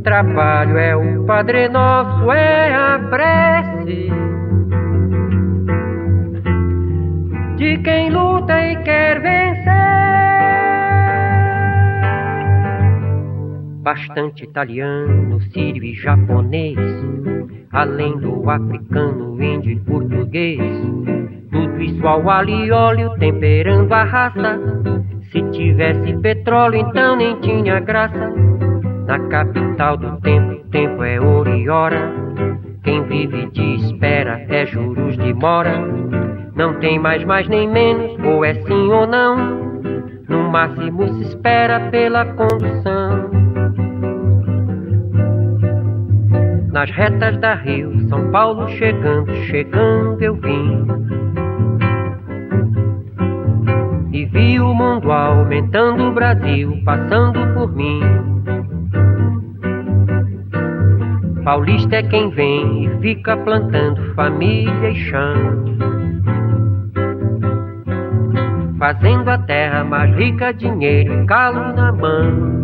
[0.05, 4.28] trabalho é o Padre Nosso, é a prece.
[7.59, 9.68] de quem luta e quer vencer.
[13.82, 16.78] Bastante italiano, sírio e japonês,
[17.79, 20.61] além do africano, índio e português.
[21.53, 24.59] Tudo isso ao alho e óleo, temperando a raça.
[25.31, 28.33] Se tivesse petróleo, então nem tinha graça.
[29.07, 32.12] Na capital do tempo, tempo é ouro e hora.
[32.83, 35.79] Quem vive de espera é juros de mora.
[36.57, 39.37] Não tem mais mais nem menos, ou é sim ou não.
[40.29, 43.38] No máximo se espera pela condução.
[46.72, 50.86] Nas retas da Rio, São Paulo chegando, chegando eu vim.
[54.12, 58.00] E vi o mundo aumentando o Brasil, passando por mim.
[61.42, 65.64] Paulista é quem vem e fica plantando família e chão.
[68.78, 72.58] Fazendo a terra mais rica, dinheiro e calo na mão.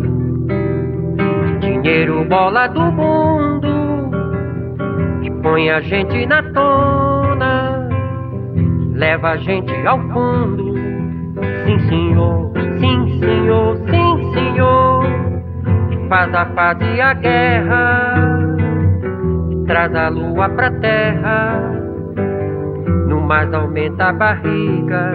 [1.59, 3.64] Dinheiro bola do mundo
[5.45, 7.87] põe a gente na tona,
[8.95, 10.73] leva a gente ao fundo.
[11.63, 15.05] Sim, senhor, sim, senhor, sim, senhor.
[16.09, 18.47] Faz a paz e a guerra,
[19.67, 21.61] traz a lua pra terra.
[23.07, 25.11] No mais aumenta a barriga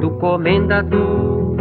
[0.00, 1.56] do comendador.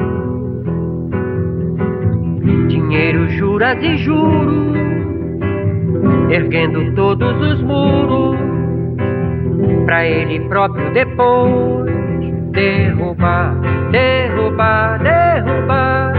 [2.68, 4.91] Dinheiro, juras e juros,
[6.30, 8.38] erguendo todos os muros,
[9.86, 11.92] pra ele próprio depois
[12.52, 13.56] derrubar,
[13.92, 16.14] derrubar, derrubar.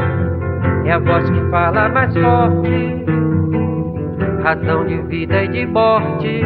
[0.84, 3.04] É a voz que fala mais forte,
[4.42, 6.42] razão de vida e de morte.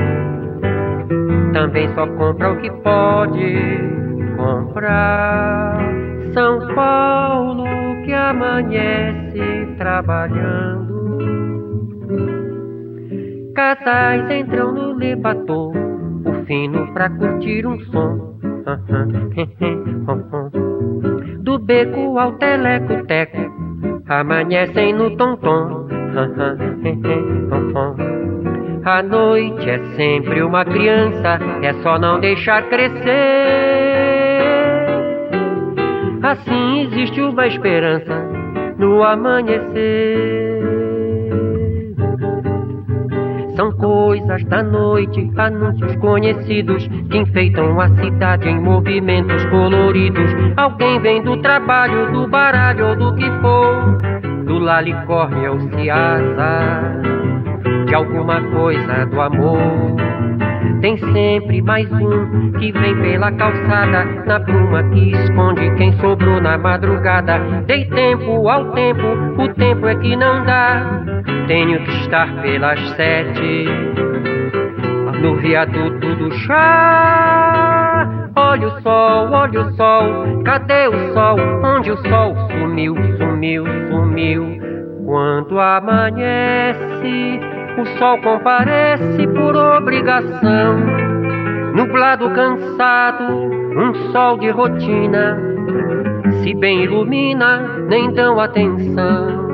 [1.53, 3.81] Também só compra o que pode
[4.37, 5.79] comprar.
[6.35, 7.65] São Paulo
[8.05, 10.86] que amanhece trabalhando.
[13.67, 15.73] Casais entram no elevador,
[16.25, 18.39] o fino pra curtir um som.
[21.41, 23.53] Do beco ao teleco-teco,
[24.09, 25.89] amanhecem no tom-tom.
[28.85, 33.03] A noite é sempre uma criança, é só não deixar crescer.
[36.23, 38.15] Assim existe uma esperança
[38.79, 40.46] no amanhecer.
[43.87, 50.29] Coisas da noite, anúncios conhecidos que enfeitam a cidade em movimentos coloridos.
[50.57, 53.97] Alguém vem do trabalho, do baralho ou do que for,
[54.45, 57.01] do lalicórnio ou ciasa,
[57.87, 59.95] de alguma coisa do amor.
[60.81, 66.59] Tem sempre mais um que vem pela calçada, na bruma que esconde quem sobrou na
[66.59, 67.39] madrugada.
[67.67, 69.07] Dei tempo ao tempo,
[69.41, 71.36] o tempo é que não dá.
[71.47, 73.67] Tenho que estar pelas sete
[75.23, 78.09] no viaduto do chá.
[78.35, 81.37] Olha o sol, olha o sol, cadê o sol?
[81.65, 84.59] Onde o sol sumiu, sumiu, sumiu?
[85.05, 87.41] Quando amanhece,
[87.79, 90.81] o sol comparece por obrigação.
[91.77, 95.39] Nublado, cansado, um sol de rotina.
[96.43, 99.46] Se bem ilumina, nem dão atenção.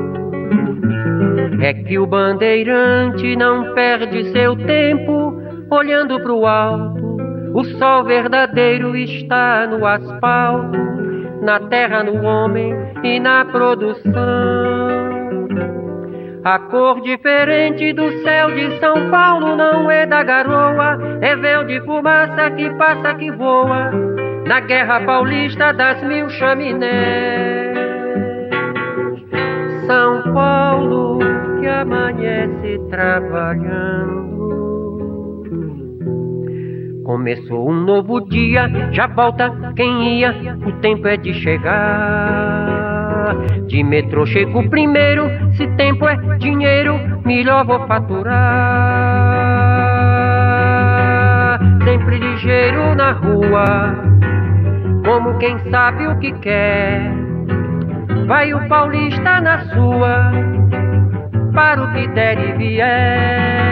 [1.63, 5.41] É que o bandeirante não perde seu tempo
[5.71, 7.15] olhando pro alto.
[7.53, 10.77] O sol verdadeiro está no asfalto,
[11.41, 14.03] na terra, no homem e na produção.
[16.43, 21.79] A cor diferente do céu de São Paulo não é da garoa, é véu de
[21.85, 23.89] fumaça que passa que voa
[24.45, 27.62] na guerra paulista das mil chaminés.
[29.85, 31.19] São Paulo
[31.59, 34.23] que amanhece trabalhando.
[37.03, 42.73] Começou um novo dia, já volta quem ia, o tempo é de chegar.
[43.67, 48.33] De metrô chego primeiro, se tempo é dinheiro, melhor vou faturar.
[51.83, 53.95] Sempre ligeiro na rua,
[55.05, 57.22] como quem sabe o que quer.
[58.27, 60.31] Vai o paulista na sua,
[61.53, 63.63] para o que der e vier.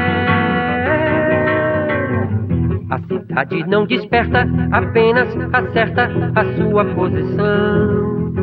[2.89, 8.33] A cidade não desperta, apenas acerta a sua posição.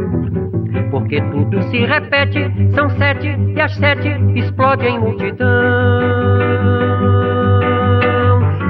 [0.90, 5.46] Porque tudo se repete, são sete e às sete explode em multidão.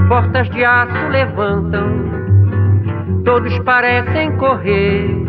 [0.08, 1.86] Portas de aço levantam,
[3.24, 5.27] todos parecem correr.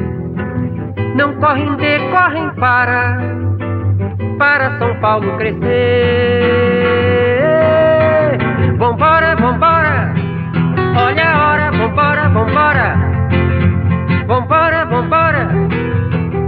[1.16, 3.18] Não correm de, correm para,
[4.38, 6.80] para São Paulo crescer.
[8.78, 10.14] Vambora, vambora,
[10.96, 12.96] olha a hora, vambora, vambora.
[14.28, 15.50] Vambora, vambora,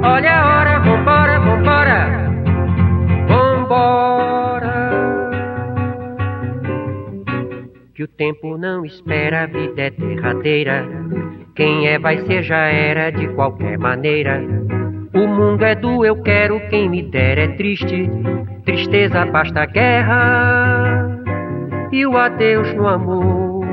[0.04, 2.32] olha a hora, vambora, vambora.
[3.28, 4.12] Vambora.
[7.93, 10.86] Que o tempo não espera, a vida é derradeira.
[11.56, 14.41] Quem é vai ser já era de qualquer maneira.
[15.14, 18.10] O mundo é do eu quero, quem me der é triste.
[18.66, 21.20] Tristeza basta a guerra
[21.91, 23.66] e o adeus no amor.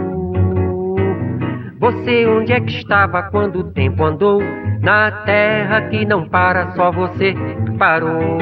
[1.78, 4.42] Você onde é que estava quando o tempo andou?
[4.80, 7.34] Na terra que não para, só você
[7.78, 8.38] parou.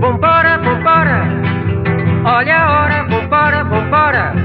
[0.00, 1.22] Vambora, vambora,
[2.24, 3.64] olha a hora, vambora.
[3.64, 4.41] Vambora,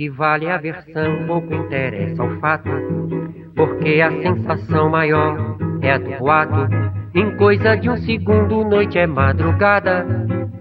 [0.00, 2.70] Que vale a versão, pouco interessa o fato,
[3.54, 5.36] porque a sensação maior
[5.82, 6.74] é a do boato.
[7.14, 10.06] Em coisa de um segundo, noite é madrugada,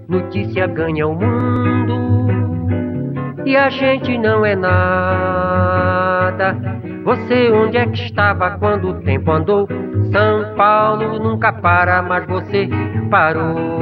[0.10, 2.28] notícia ganha o mundo
[3.46, 6.58] e a gente não é nada.
[7.06, 9.70] Você onde é que estava quando o tempo andou?
[10.12, 12.68] São Paulo nunca para, mas você
[13.10, 13.80] parou.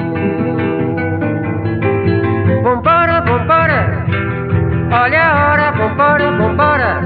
[4.92, 7.02] Olha a hora, vambora, vambora.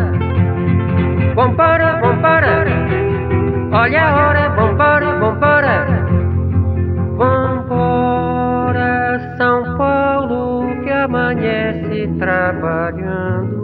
[1.35, 2.65] Vambora, vambora,
[3.71, 5.87] olha a hora, vambora, vambora.
[7.17, 8.91] Vambora,
[9.37, 13.61] São Paulo que amanhece trabalhando.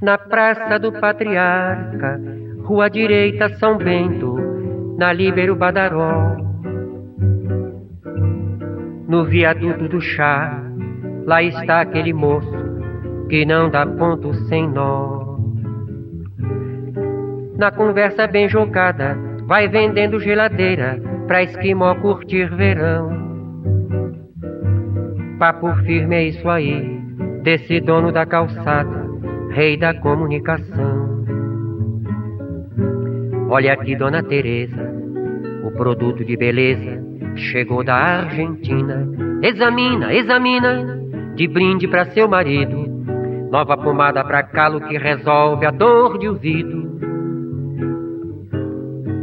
[0.00, 2.20] Na Praça do Patriarca,
[2.62, 4.36] Rua Direita São Bento,
[4.98, 6.36] na Líbero Badaró.
[9.08, 10.63] No viaduto do chá,
[11.26, 12.52] lá está aquele moço
[13.28, 15.38] que não dá ponto sem nó.
[17.56, 19.16] Na conversa bem jogada,
[19.46, 23.14] vai vendendo geladeira pra esquimó curtir verão.
[25.38, 27.00] Papo firme é isso aí,
[27.42, 29.08] desse dono da calçada,
[29.50, 31.24] rei da comunicação.
[33.48, 34.90] Olha aqui, dona Teresa,
[35.64, 37.02] o produto de beleza
[37.36, 39.06] chegou da Argentina.
[39.42, 41.03] Examina, examina,
[41.34, 42.86] de brinde pra seu marido.
[43.50, 46.84] Nova pomada pra calo que resolve a dor de ouvido.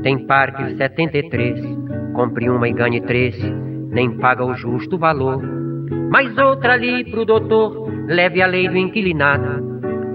[0.04, 1.62] Tem Parque 73,
[2.14, 3.38] compre uma e ganhe três,
[3.90, 5.42] nem paga o justo valor.
[6.10, 9.62] Mais outra ali pro doutor, leve a lei do inquilinato.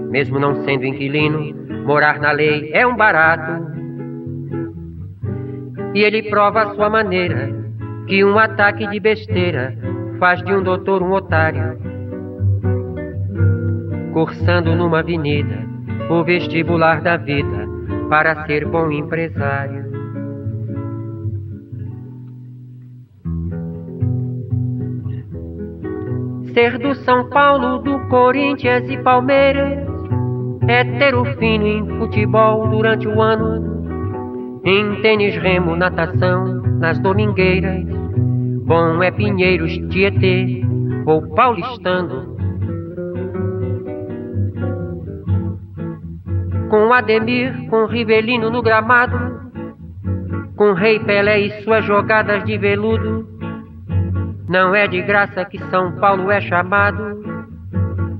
[0.09, 3.65] Mesmo não sendo inquilino, morar na lei é um barato.
[5.93, 7.49] E ele prova a sua maneira
[8.07, 9.75] que um ataque de besteira
[10.17, 11.77] faz de um doutor um otário.
[14.13, 15.65] Cursando numa avenida,
[16.09, 17.67] o vestibular da vida
[18.09, 19.85] para ser bom empresário.
[26.53, 29.87] Ser do São Paulo, do Corinthians e Palmeiras
[30.67, 37.96] é ter o fino em futebol durante o ano, em tênis, remo, natação, nas domingueiras.
[38.67, 40.61] Bom é Pinheiros, Tietê
[41.05, 42.35] ou paulistano.
[46.69, 49.17] Com Ademir, com Rivelino no gramado,
[50.57, 53.25] com Rei Pelé e suas jogadas de veludo.
[54.49, 57.23] Não é de graça que São Paulo é chamado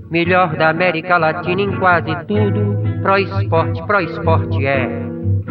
[0.09, 2.77] melhor da América Latina em quase tudo.
[3.01, 4.87] Pro esporte, pro esporte é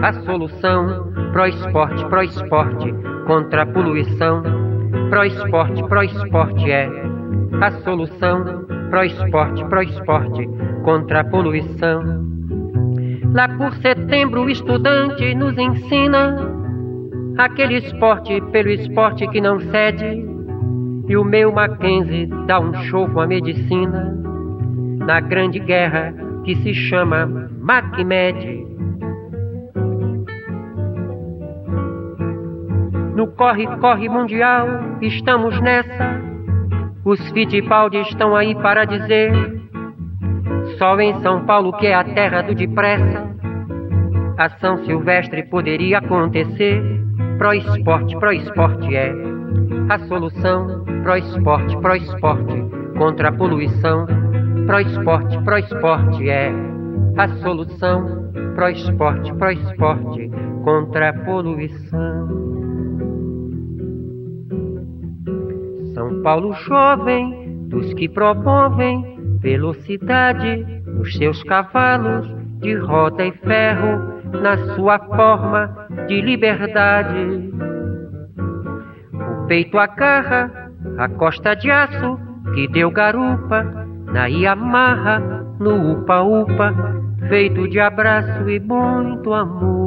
[0.01, 1.12] a solução.
[1.32, 2.94] Pro esporte, pro esporte
[3.26, 4.66] contra a poluição.
[5.11, 6.88] Pro esporte, pro esporte é
[7.61, 8.66] a solução.
[8.90, 10.49] Pro esporte, pro esporte
[10.84, 12.26] contra a poluição.
[13.32, 16.36] Lá por setembro o estudante nos ensina
[17.36, 20.24] aquele esporte pelo esporte que não cede.
[21.09, 24.16] E o meu Mackenzie dá um show com a medicina
[25.07, 27.26] na grande guerra que se chama
[27.61, 28.76] MacMed.
[33.17, 34.69] No corre-corre mundial
[35.01, 36.21] estamos nessa.
[37.03, 39.33] Os Fittipaldi estão aí para dizer.
[40.77, 43.27] Só em São Paulo que é a terra do depressa.
[44.37, 46.83] A São Silvestre poderia acontecer.
[47.39, 49.11] Pro esporte, pro esporte é
[49.89, 50.85] a solução.
[51.03, 52.64] Pro esporte, pro esporte
[52.99, 54.05] contra a poluição.
[54.67, 56.53] Pro esporte, pro esporte é
[57.17, 58.31] a solução.
[58.55, 60.31] pro esporte, pro esporte
[60.62, 62.66] contra a poluição.
[66.07, 74.57] São Paulo jovem, dos que promovem velocidade nos seus cavalos de roda e ferro, na
[74.75, 77.53] sua forma de liberdade.
[79.19, 82.21] O peito agarra a costa de aço
[82.55, 83.65] que deu garupa
[84.13, 85.19] na Yamaha,
[85.59, 86.73] no upa-upa,
[87.29, 89.87] feito de abraço e muito amor.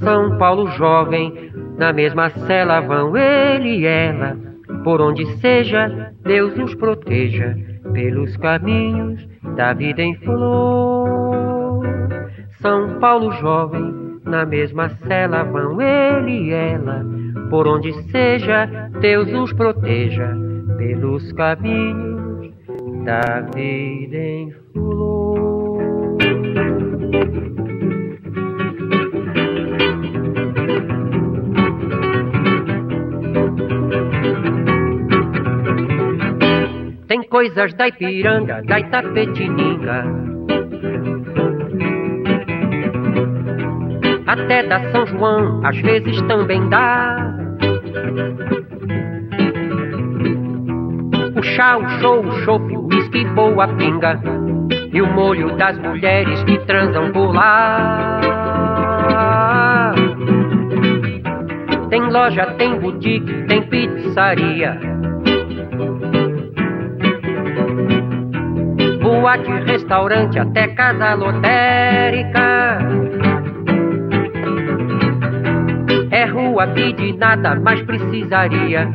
[0.00, 1.49] São Paulo jovem,
[1.80, 4.36] na mesma cela vão ele e ela,
[4.84, 7.56] por onde seja, Deus os proteja
[7.94, 9.26] pelos caminhos
[9.56, 11.82] da vida em flor.
[12.60, 17.02] São Paulo jovem, na mesma cela vão ele e ela,
[17.48, 18.66] por onde seja,
[19.00, 20.36] Deus os proteja
[20.76, 22.52] pelos caminhos
[23.06, 25.80] da vida em flor.
[37.30, 40.04] Coisas da Ipiranga, da Itapetininga,
[44.26, 47.34] até da São João, às vezes também dá.
[51.36, 54.20] O chá, o show, o chope, o uísque, boa pinga
[54.92, 58.20] e o molho das mulheres que transam por lá.
[61.88, 64.89] Tem loja, tem boutique, tem pizzaria.
[69.20, 72.78] Boate, restaurante, até casa lotérica.
[76.10, 78.90] É rua que de nada mais precisaria.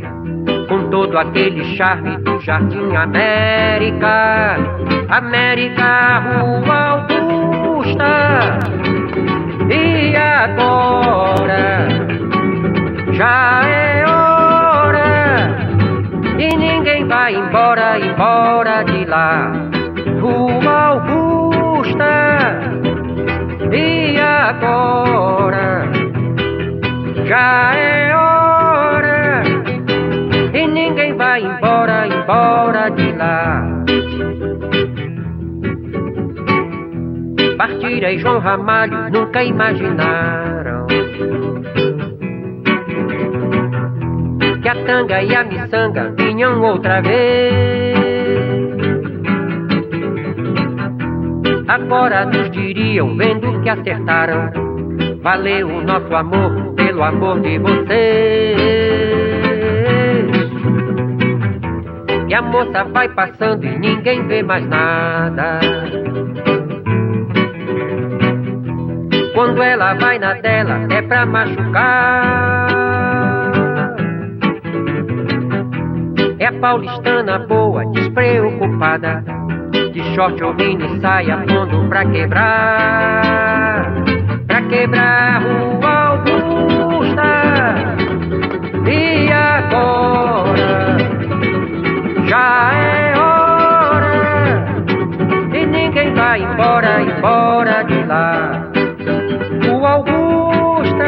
[0.68, 4.58] Com todo aquele charme do Jardim América.
[5.10, 8.60] América, Rua Augusta.
[9.70, 11.88] E agora?
[13.14, 15.56] Já é hora.
[16.40, 19.65] E ninguém vai embora, embora de lá.
[20.26, 22.60] Rua Augusta.
[23.72, 25.92] E agora?
[27.26, 29.44] Já é hora.
[30.52, 33.64] E ninguém vai embora, embora de lá.
[37.56, 40.88] Partira e João Ramalho nunca imaginaram
[44.62, 47.85] que a tanga e a miçanga vinham outra vez.
[51.76, 54.50] Agora nos diriam, vendo que acertaram,
[55.22, 57.86] valeu o nosso amor pelo amor de vocês.
[62.30, 65.60] E a moça vai passando e ninguém vê mais nada.
[69.34, 72.70] Quando ela vai na dela é pra machucar.
[76.40, 79.45] É a paulistana boa, despreocupada.
[79.96, 83.94] De short ou mini saia, pondo pra quebrar.
[84.46, 87.24] Pra quebrar Rua Augusta.
[88.86, 90.98] E agora?
[92.26, 94.66] Já é hora.
[95.54, 98.70] E ninguém vai embora, embora de lá.
[99.66, 101.06] Rua Augusta.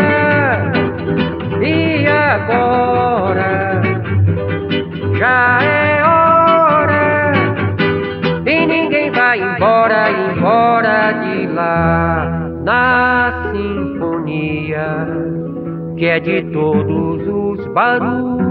[1.61, 3.81] E agora?
[5.19, 5.76] Já é
[11.57, 12.49] lá.
[12.63, 15.07] Na sinfonia
[15.97, 18.47] que é de todos os barulhos.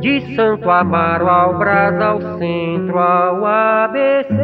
[0.00, 4.34] De Santo Amaro ao Brás, ao centro, ao ABC.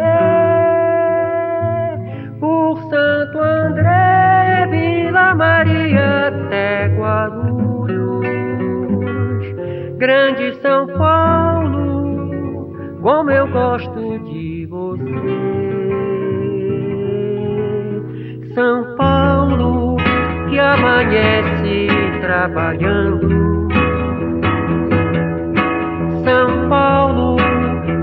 [2.41, 8.27] Por Santo André, Vila Maria até Guarulhos.
[9.99, 12.73] Grande São Paulo,
[13.03, 14.60] como eu gosto de
[18.61, 19.97] São Paulo,
[20.51, 21.89] que amanhece
[22.21, 23.27] trabalhando.
[26.23, 27.37] São Paulo,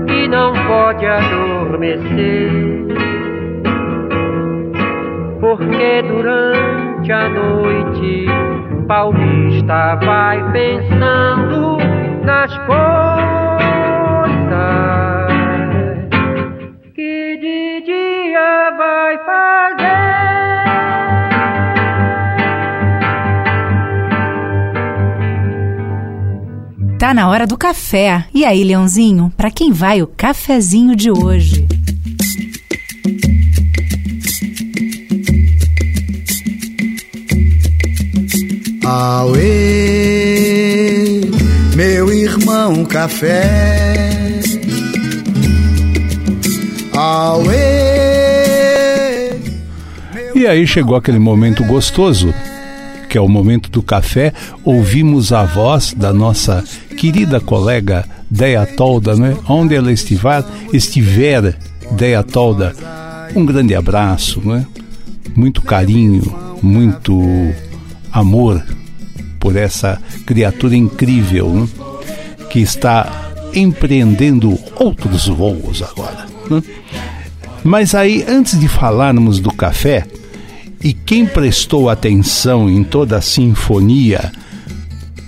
[0.08, 2.50] que não pode adormecer.
[5.38, 8.26] Porque durante a noite
[8.88, 11.76] paulista vai pensando
[12.24, 13.77] nas coisas
[26.98, 28.24] Tá na hora do café.
[28.34, 31.64] E aí, Leãozinho, para quem vai o cafezinho de hoje?
[38.84, 39.40] Aue,
[41.76, 44.40] meu irmão café.
[46.92, 47.54] Aue.
[50.34, 52.34] E aí chegou aquele momento gostoso,
[53.08, 54.32] que é o momento do café.
[54.64, 56.64] Ouvimos a voz da nossa
[56.98, 59.36] querida colega Deia Tolda, né?
[59.48, 61.56] Onde ela estiver, estiver
[61.92, 62.74] Deia Tolda,
[63.36, 64.66] um grande abraço, né?
[65.36, 66.22] Muito carinho,
[66.60, 67.22] muito
[68.12, 68.64] amor
[69.38, 71.68] por essa criatura incrível né?
[72.50, 76.26] que está empreendendo outros voos agora.
[76.50, 76.60] Né?
[77.62, 80.04] Mas aí, antes de falarmos do café,
[80.82, 84.32] e quem prestou atenção em toda a sinfonia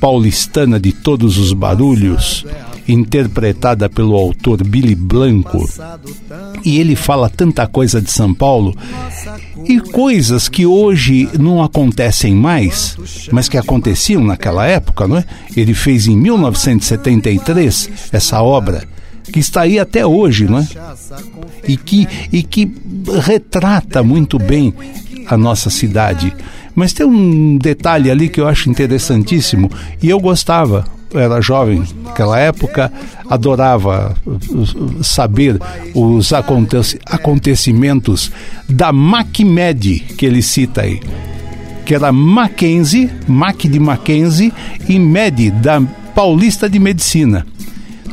[0.01, 2.44] paulistana de todos os barulhos,
[2.88, 5.68] interpretada pelo autor Billy Blanco,
[6.64, 8.74] e ele fala tanta coisa de São Paulo
[9.64, 12.96] e coisas que hoje não acontecem mais,
[13.30, 15.24] mas que aconteciam naquela época, não é?
[15.57, 18.88] Ele fez em 1973 essa obra
[19.30, 20.66] que está aí até hoje, não é?
[21.68, 22.72] E que, e que
[23.22, 24.74] retrata muito bem
[25.26, 26.34] a nossa cidade.
[26.81, 29.70] Mas tem um detalhe ali que eu acho interessantíssimo
[30.03, 30.87] e eu gostava.
[31.12, 32.91] Era jovem naquela época,
[33.28, 35.59] adorava uh, saber
[35.95, 38.33] os aconteci acontecimentos
[38.66, 41.01] da MacMed que ele cita aí,
[41.85, 44.51] que era Mackenzie, Mac de Mackenzie
[44.89, 45.83] e Med da
[46.14, 47.47] Paulista de Medicina.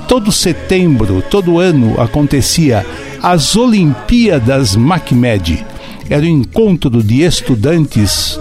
[0.10, 2.86] Todo setembro, todo ano acontecia
[3.24, 5.66] as Olimpíadas MacMed.
[6.10, 8.38] Era um encontro de estudantes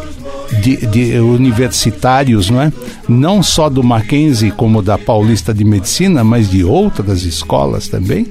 [0.66, 2.72] de, de, universitários, não é?
[3.08, 8.26] Não só do Mackenzie como da Paulista de Medicina, mas de outras escolas também,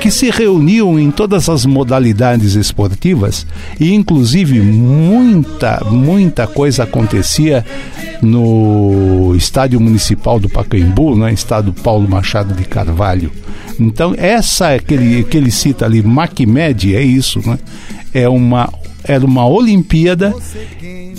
[0.00, 3.46] que se reuniam em todas as modalidades esportivas
[3.78, 7.64] e inclusive muita, muita coisa acontecia
[8.22, 11.32] no estádio municipal do Pacaembu, no é?
[11.32, 13.30] estado Paulo Machado de Carvalho.
[13.78, 17.58] Então essa que ele, que ele cita ali, MacMed, é isso, né?
[18.12, 18.68] É uma
[19.04, 20.34] era uma Olimpíada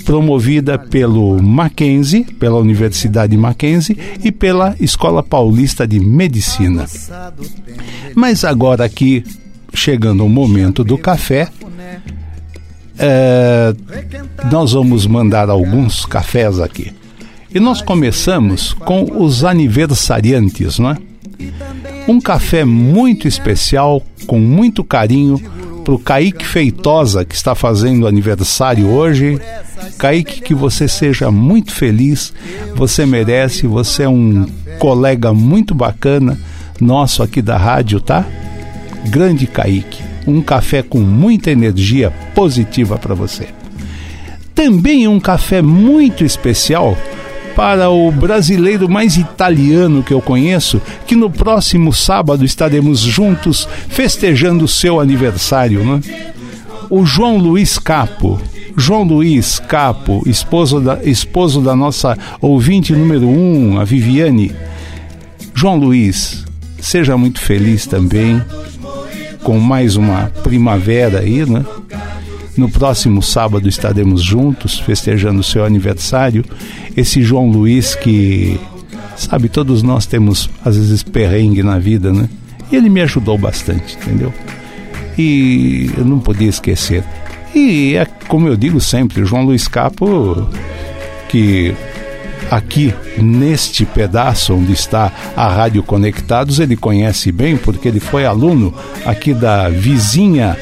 [0.06, 6.86] promovida pelo Mackenzie, pela Universidade Mackenzie e pela Escola Paulista de Medicina.
[8.16, 9.24] Mas agora aqui,
[9.74, 11.50] chegando o momento do café,
[12.98, 13.74] é,
[14.52, 16.94] nós vamos mandar alguns cafés aqui.
[17.54, 20.98] E nós começamos com os aniversariantes, não é?
[22.08, 25.42] Um café muito especial, com muito carinho,
[25.84, 29.40] para o Kaique Feitosa, que está fazendo aniversário hoje.
[29.98, 32.34] Kaique, que você seja muito feliz,
[32.76, 34.46] você merece, você é um
[34.80, 36.38] colega muito bacana
[36.80, 38.26] nosso aqui da rádio, tá?
[39.08, 43.48] Grande Kaique, um café com muita energia positiva para você.
[44.54, 46.98] Também um café muito especial
[47.56, 54.66] para o brasileiro mais italiano que eu conheço, que no próximo sábado estaremos juntos festejando
[54.66, 56.02] o seu aniversário, né?
[56.90, 58.42] O João Luiz Capo.
[58.78, 64.54] João Luiz Capo, esposo da, esposo da nossa ouvinte número um, a Viviane.
[65.54, 66.46] João Luiz,
[66.80, 68.42] seja muito feliz também
[69.44, 71.66] com mais uma primavera aí, né?
[72.58, 76.44] No próximo sábado estaremos juntos festejando o seu aniversário.
[76.96, 78.60] Esse João Luiz que,
[79.16, 82.30] sabe, todos nós temos às vezes perrengue na vida, né?
[82.72, 84.34] E ele me ajudou bastante, entendeu?
[85.18, 87.04] E eu não podia esquecer.
[87.54, 90.48] E é como eu digo sempre, João Luiz Capo,
[91.30, 91.74] que
[92.50, 98.74] aqui neste pedaço onde está a Rádio Conectados, ele conhece bem, porque ele foi aluno
[99.06, 100.58] aqui da vizinha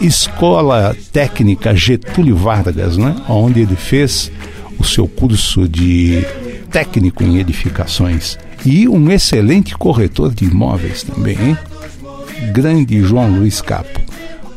[0.00, 3.14] Escola Técnica Getúlio Vargas, né?
[3.28, 4.32] onde ele fez
[4.78, 6.24] o seu curso de
[6.70, 11.58] técnico em edificações e um excelente corretor de imóveis também, hein?
[12.52, 14.00] Grande João Luiz Capo,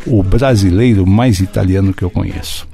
[0.06, 2.68] o brasileiro mais italiano que eu conheço.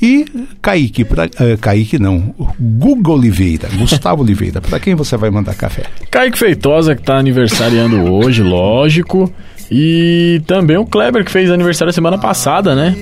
[0.00, 0.26] E
[0.60, 5.84] Kaique, pra, uh, Kaique não, Google Oliveira, Gustavo Oliveira, para quem você vai mandar café?
[6.10, 9.32] Kaique Feitosa, que está aniversariando hoje, lógico.
[9.74, 12.94] E também o Kleber, que fez aniversário semana passada, né?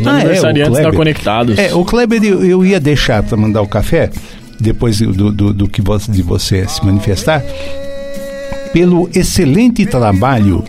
[0.00, 0.98] Os Ah, é, aniversariantes o da Kleber.
[0.98, 1.58] Conectados.
[1.58, 4.10] É, o Kleber eu, eu ia deixar para mandar o café,
[4.60, 7.42] depois do, do, do que você, de você se manifestar,
[8.72, 10.64] pelo excelente trabalho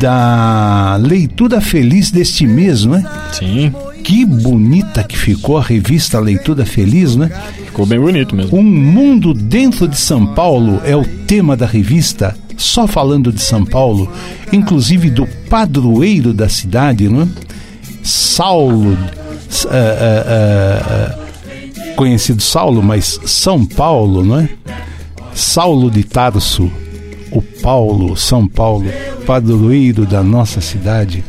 [0.00, 3.04] da leitura feliz deste mês, não é?
[3.32, 3.72] Sim.
[4.02, 7.28] Que bonita que ficou a revista Leitura Feliz, né?
[7.64, 8.56] Ficou bem bonito mesmo.
[8.56, 13.64] Um mundo dentro de São Paulo é o tema da revista, só falando de São
[13.64, 14.10] Paulo,
[14.52, 17.28] inclusive do padroeiro da cidade, não é?
[18.02, 18.96] Saulo
[19.66, 21.26] ah, ah, ah,
[21.94, 24.48] conhecido Saulo, mas São Paulo, não é?
[25.34, 26.70] Saulo de Tarso,
[27.30, 28.86] o Paulo, São Paulo,
[29.26, 31.24] padroeiro da nossa cidade.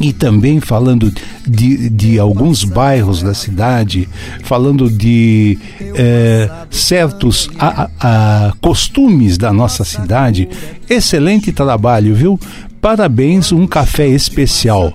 [0.00, 1.12] E também falando
[1.46, 4.08] de, de alguns bairros da cidade,
[4.42, 10.48] falando de eh, certos a, a, costumes da nossa cidade.
[10.88, 12.40] Excelente trabalho, viu?
[12.80, 14.92] Parabéns, um café especial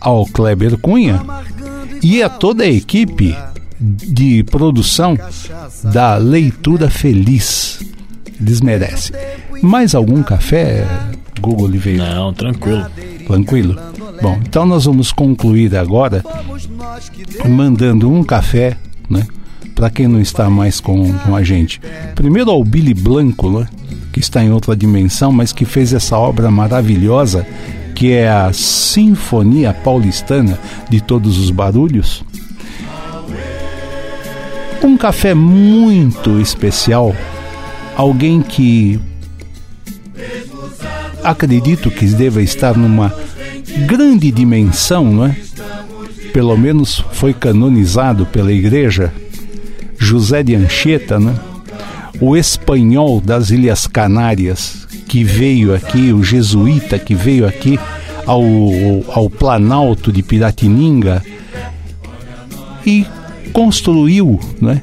[0.00, 1.20] ao Kleber Cunha
[2.02, 3.36] e a toda a equipe
[3.80, 5.18] de produção
[5.92, 7.80] da Leitura Feliz.
[8.40, 9.16] Eles merecem.
[9.62, 10.86] Mais algum café,
[11.40, 12.14] Google Oliveira?
[12.14, 12.86] Não, tranquilo.
[13.28, 13.76] Tranquilo?
[14.22, 16.24] Bom, então nós vamos concluir agora
[17.46, 18.76] mandando um café,
[19.08, 19.26] né?
[19.74, 21.80] Para quem não está mais com, com a gente.
[22.14, 23.68] Primeiro ao Billy Blanco, né?
[24.12, 27.46] Que está em outra dimensão, mas que fez essa obra maravilhosa
[27.94, 30.58] que é a Sinfonia Paulistana
[30.88, 32.24] de Todos os Barulhos.
[34.82, 37.14] Um café muito especial,
[37.94, 38.98] alguém que
[41.22, 43.14] acredito que deva estar numa
[43.86, 45.36] grande dimensão, não é?
[46.32, 49.12] Pelo menos foi canonizado pela igreja,
[49.98, 51.34] José de Anchieta, né?
[52.20, 57.78] o espanhol das Ilhas Canárias, que veio aqui, o jesuíta que veio aqui
[58.26, 58.44] ao,
[59.08, 61.22] ao Planalto de Piratininga
[62.84, 63.06] e
[63.52, 64.82] construiu, né?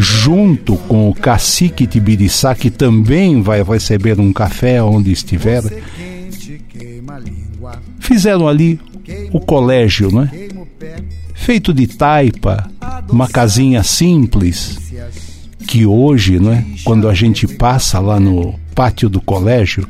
[0.00, 5.62] Junto com o cacique Tibiriçá, que também vai receber um café onde estiver,
[7.98, 8.80] fizeram ali
[9.30, 10.30] o colégio, né?
[11.34, 12.70] Feito de taipa,
[13.10, 14.78] uma casinha simples,
[15.66, 19.86] que hoje, né, quando a gente passa lá no pátio do colégio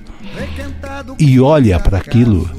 [1.19, 2.51] e olha para aquilo,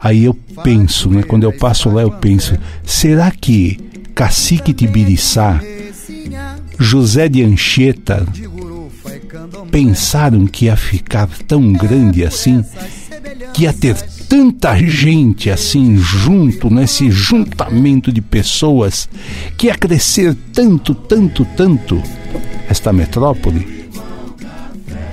[0.00, 3.78] aí eu penso, né, quando eu passo lá eu penso, será que
[4.14, 5.60] Cacique Tibiriçá,
[6.78, 8.26] José de Anchieta
[9.70, 12.64] pensaram que ia ficar tão grande assim,
[13.52, 13.94] que ia ter
[14.28, 19.08] tanta gente assim junto, nesse juntamento de pessoas,
[19.56, 22.02] que ia crescer tanto, tanto, tanto
[22.68, 23.88] esta metrópole?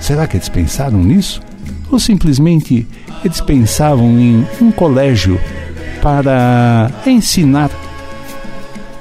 [0.00, 1.40] Será que eles pensaram nisso?
[1.90, 2.86] Ou simplesmente
[3.24, 5.38] eles pensavam em um colégio
[6.00, 7.70] para ensinar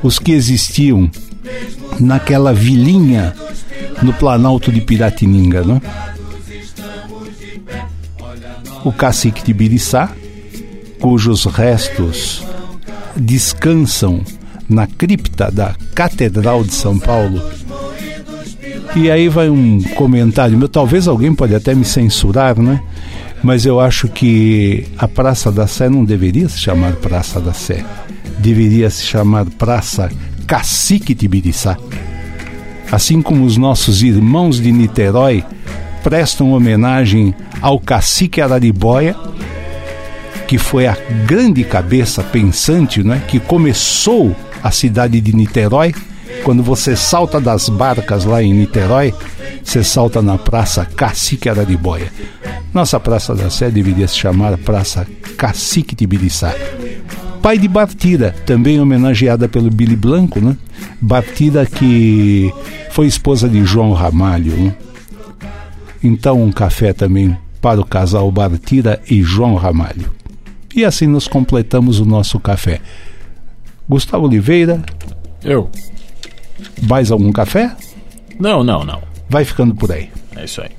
[0.03, 1.09] os que existiam
[2.01, 3.33] naquela vilinha
[4.01, 5.81] no Planalto de Piratininga, não?
[8.83, 10.09] O cacique de Biriçá,
[10.99, 12.43] cujos restos
[13.15, 14.21] descansam
[14.67, 17.41] na cripta da Catedral de São Paulo.
[18.95, 22.81] E aí vai um comentário meu, talvez alguém pode até me censurar, né?
[23.43, 27.83] Mas eu acho que a Praça da Sé não deveria se chamar Praça da Sé.
[28.39, 30.11] Deveria se chamar Praça
[30.51, 31.77] Cacique Tibiriçá.
[32.91, 35.45] Assim como os nossos irmãos de Niterói
[36.03, 39.15] prestam homenagem ao cacique Araribóia,
[40.49, 45.95] que foi a grande cabeça pensante né, que começou a cidade de Niterói.
[46.43, 49.13] Quando você salta das barcas lá em Niterói,
[49.63, 52.11] você salta na Praça Cacique Araribóia.
[52.73, 56.53] Nossa Praça da Sé deveria se chamar Praça Cacique Tibiriçá
[57.41, 60.55] pai de Bartira, também homenageada pelo Billy Blanco, né?
[60.99, 62.53] Bartira que
[62.91, 64.55] foi esposa de João Ramalho.
[64.55, 64.75] Né?
[66.03, 70.11] Então um café também para o casal Bartira e João Ramalho.
[70.75, 72.79] E assim nós completamos o nosso café.
[73.89, 74.81] Gustavo Oliveira.
[75.43, 75.69] Eu.
[76.81, 77.75] Mais algum café?
[78.39, 79.01] Não, não, não.
[79.29, 80.09] Vai ficando por aí.
[80.35, 80.69] É isso aí.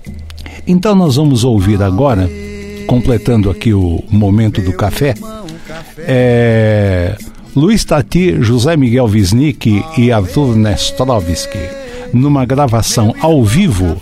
[0.66, 2.28] Então nós vamos ouvir agora,
[2.86, 5.14] completando aqui o momento do café,
[5.98, 7.16] é,
[7.54, 11.58] Luiz Tati, José Miguel Wisnik e Arthur Nestrovski,
[12.12, 14.00] numa gravação ao vivo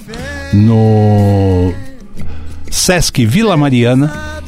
[0.53, 1.73] no
[2.71, 4.41] Sesc Vila Mariana,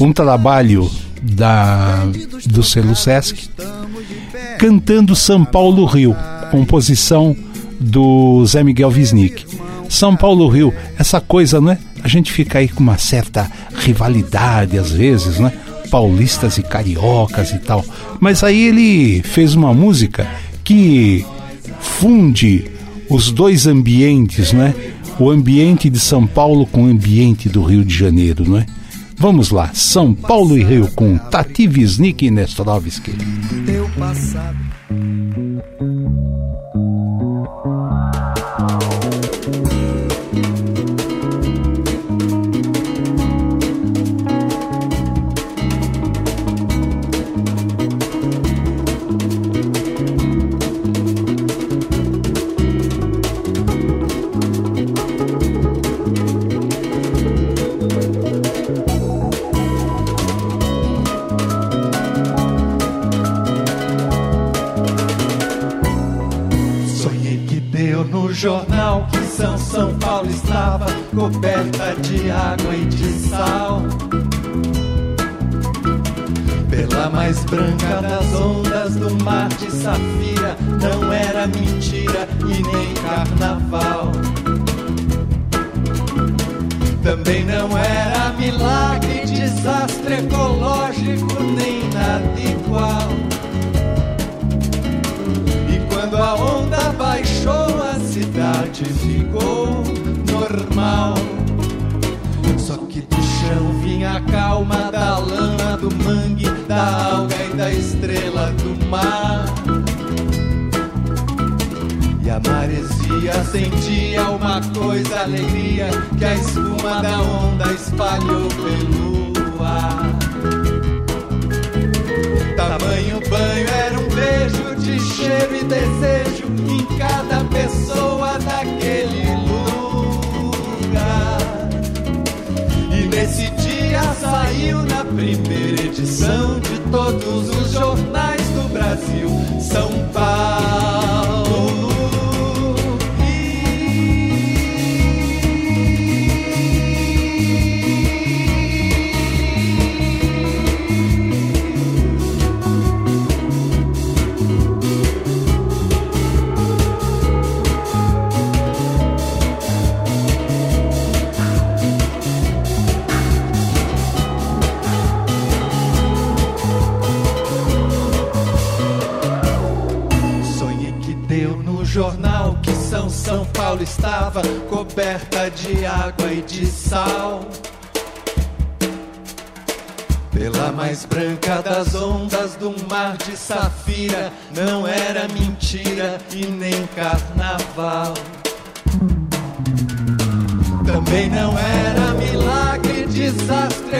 [0.00, 0.90] um trabalho
[1.22, 2.04] da,
[2.46, 3.48] do selo Sesc,
[4.58, 6.14] cantando São Paulo Rio,
[6.50, 7.34] composição
[7.80, 9.46] do Zé Miguel Wisnik.
[9.88, 11.78] São Paulo Rio, essa coisa, né?
[12.02, 15.52] A gente fica aí com uma certa rivalidade às vezes, né?
[15.90, 17.84] Paulistas e cariocas e tal.
[18.20, 20.28] Mas aí ele fez uma música
[20.62, 21.24] que
[21.80, 22.70] funde
[23.08, 24.74] os dois ambientes, né?
[25.18, 28.66] O ambiente de São Paulo com o ambiente do Rio de Janeiro, não é?
[29.16, 33.12] Vamos lá, São Paulo e Rio com Tati Wisnik e Nestrovski.
[33.64, 34.58] Teu passado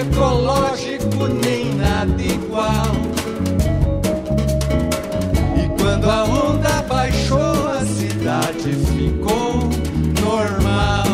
[0.04, 2.92] ecológico, nem nada igual.
[5.56, 9.70] E quando a onda baixou, a cidade ficou
[10.20, 11.04] normal.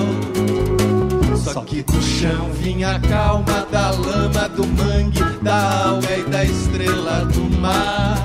[1.37, 6.45] Só que do chão vinha a calma da lama, do mangue, da alga e da
[6.45, 8.25] estrela do mar.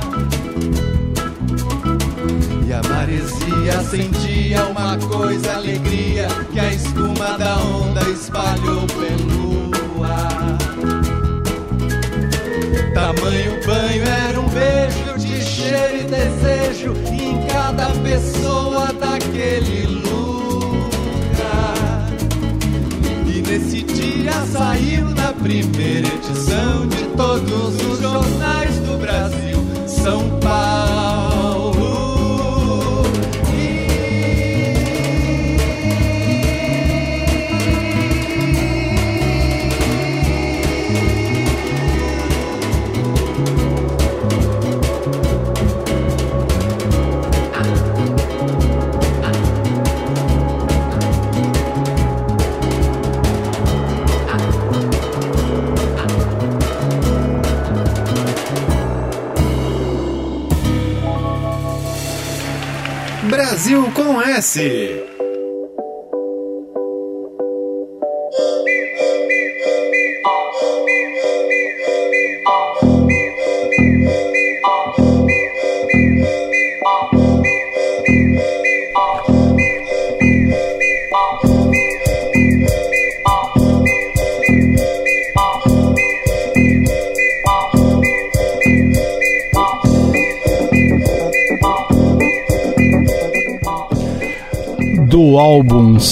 [2.68, 9.55] E a maresia sentia uma coisa, alegria, que a espuma da onda espalhou pelo
[13.26, 20.54] Tamanho banho era um beijo de cheiro e desejo em cada pessoa daquele lugar.
[23.26, 29.58] E nesse dia saiu na primeira edição de todos os jornais do Brasil,
[29.88, 30.85] São Paulo.
[63.66, 65.05] Brasil com S.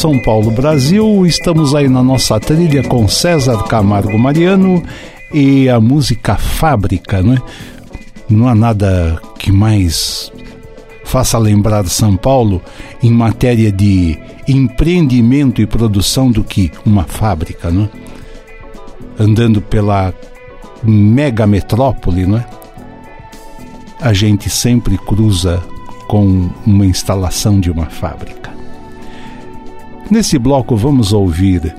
[0.04, 1.26] São Paulo Brasil.
[1.26, 4.84] Estamos aí na nossa trilha com César Camargo Mariano
[5.34, 7.38] e a música Fábrica, né?
[8.30, 10.30] Não há nada que mais
[11.06, 12.62] faça lembrar São Paulo
[13.02, 17.90] em matéria de empreendimento e produção do que uma fábrica, né?
[19.18, 20.14] Andando pela
[20.84, 22.46] mega metrópole, não é?
[24.02, 25.64] A gente sempre cruza
[26.10, 28.43] com uma instalação de uma fábrica.
[30.14, 31.76] Nesse bloco vamos ouvir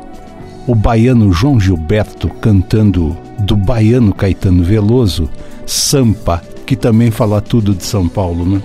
[0.67, 5.31] o baiano João Gilberto cantando do baiano Caetano Veloso,
[5.65, 8.61] Sampa, que também fala tudo de São Paulo, né?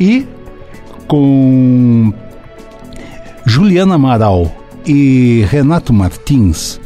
[0.00, 0.26] E
[1.06, 2.12] com
[3.46, 4.50] Juliana Amaral
[4.84, 6.80] e Renato Martins,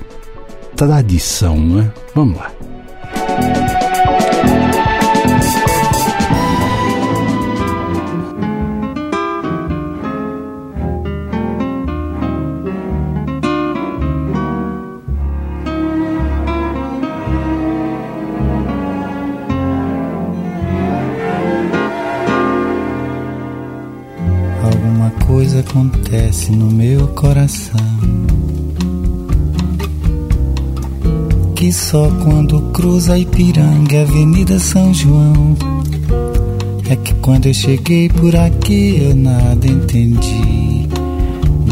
[0.76, 1.90] tradição, né?
[2.14, 2.50] Vamos lá.
[25.76, 27.76] Acontece no meu coração.
[31.54, 35.54] Que só quando cruza Ipiranga e Avenida São João
[36.88, 40.88] é que quando eu cheguei por aqui eu nada entendi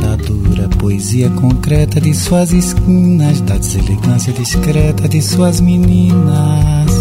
[0.00, 6.93] da dura poesia concreta de suas esquinas, da deselegância discreta de suas meninas.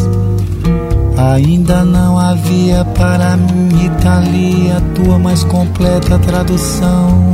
[1.32, 7.32] Ainda não havia para mim, Itália, tua mais completa tradução.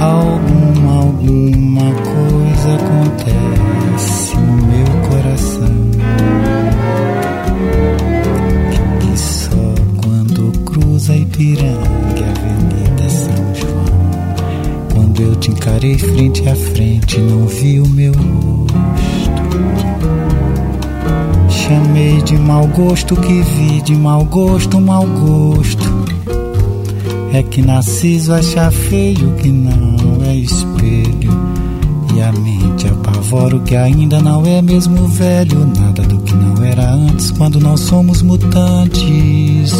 [0.00, 5.74] Alguma, alguma coisa acontece no meu coração.
[9.12, 13.84] E só quando cruza Ipiranga, Avenida São João,
[14.92, 18.12] quando eu te encarei frente a frente, não vi o meu
[21.66, 26.04] Chamei de mau gosto que vi de mau gosto, mau gosto.
[27.32, 31.32] É que Narciso acha feio que não é espelho.
[32.14, 35.66] E a mente apavora o que ainda não é mesmo velho.
[35.80, 39.72] Nada do que não era antes quando não somos mutantes.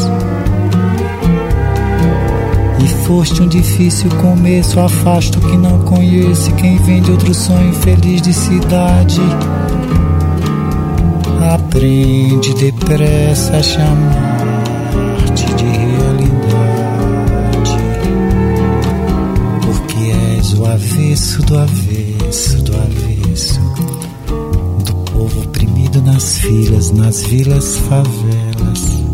[2.82, 8.22] E foste um difícil começo, afasto que não conhece quem vem de outro sonho feliz
[8.22, 9.20] de cidade.
[11.52, 16.18] Aprende depressa a chamar-te de realidade,
[19.60, 23.60] porque és o avesso do avesso do avesso
[24.86, 29.04] do povo oprimido nas filas, nas vilas, favelas.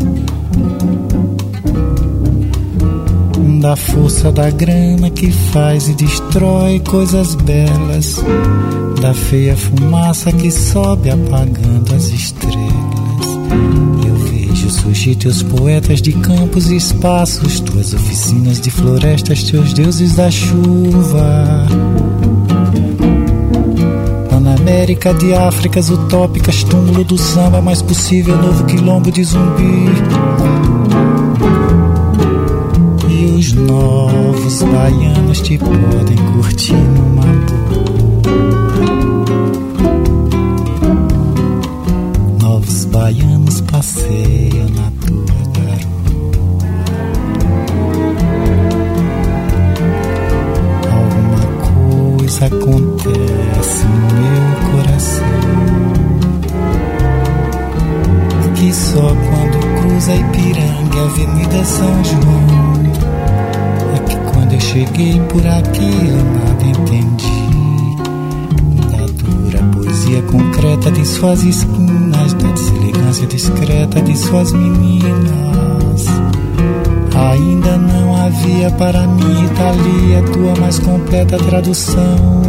[3.59, 8.23] Da força da grana que faz e destrói coisas belas
[9.01, 12.61] da feia fumaça que sobe apagando as estrelas.
[14.05, 20.15] Eu vejo surgir teus poetas de campos e espaços, tuas oficinas de florestas, teus deuses
[20.15, 21.65] da chuva.
[24.29, 29.85] Panamérica de Áfricas utópicas, túmulo do samba mais possível, novo quilombo de zumbi.
[33.09, 37.30] E os novos baianos te podem curtir numa
[42.91, 46.21] baianos passeiam na tua garoa.
[50.91, 51.43] Alguma
[52.17, 55.31] coisa acontece no meu coração.
[58.55, 62.71] Que só quando cruza Ipiranga, Avenida São João.
[63.95, 67.41] É que quando eu cheguei por aqui eu nada entendi
[69.91, 72.33] poesia concreta de suas esquinas,
[73.11, 76.05] deselegância discreta de suas meninas.
[77.13, 82.41] Ainda não havia para mim, Itália, tua mais completa tradução.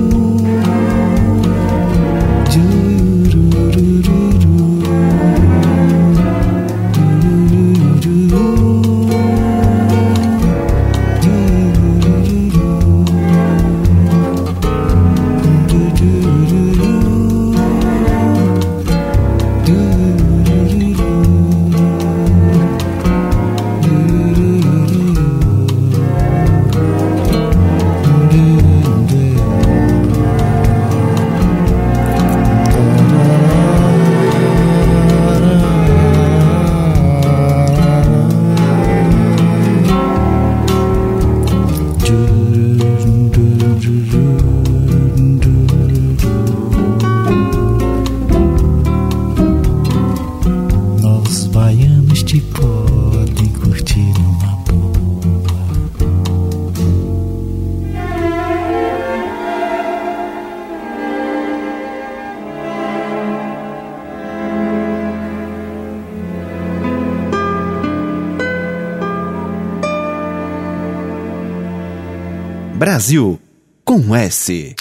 [72.99, 73.41] Brasil
[73.85, 74.75] com S.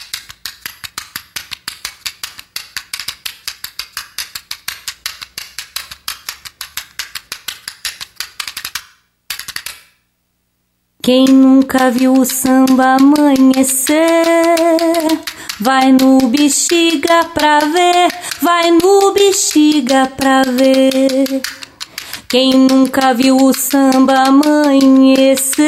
[11.03, 13.95] Quem nunca viu o samba amanhecer,
[15.59, 21.41] vai no bexiga pra ver vai no bexiga pra ver.
[22.29, 25.65] Quem nunca viu o samba amanhecer,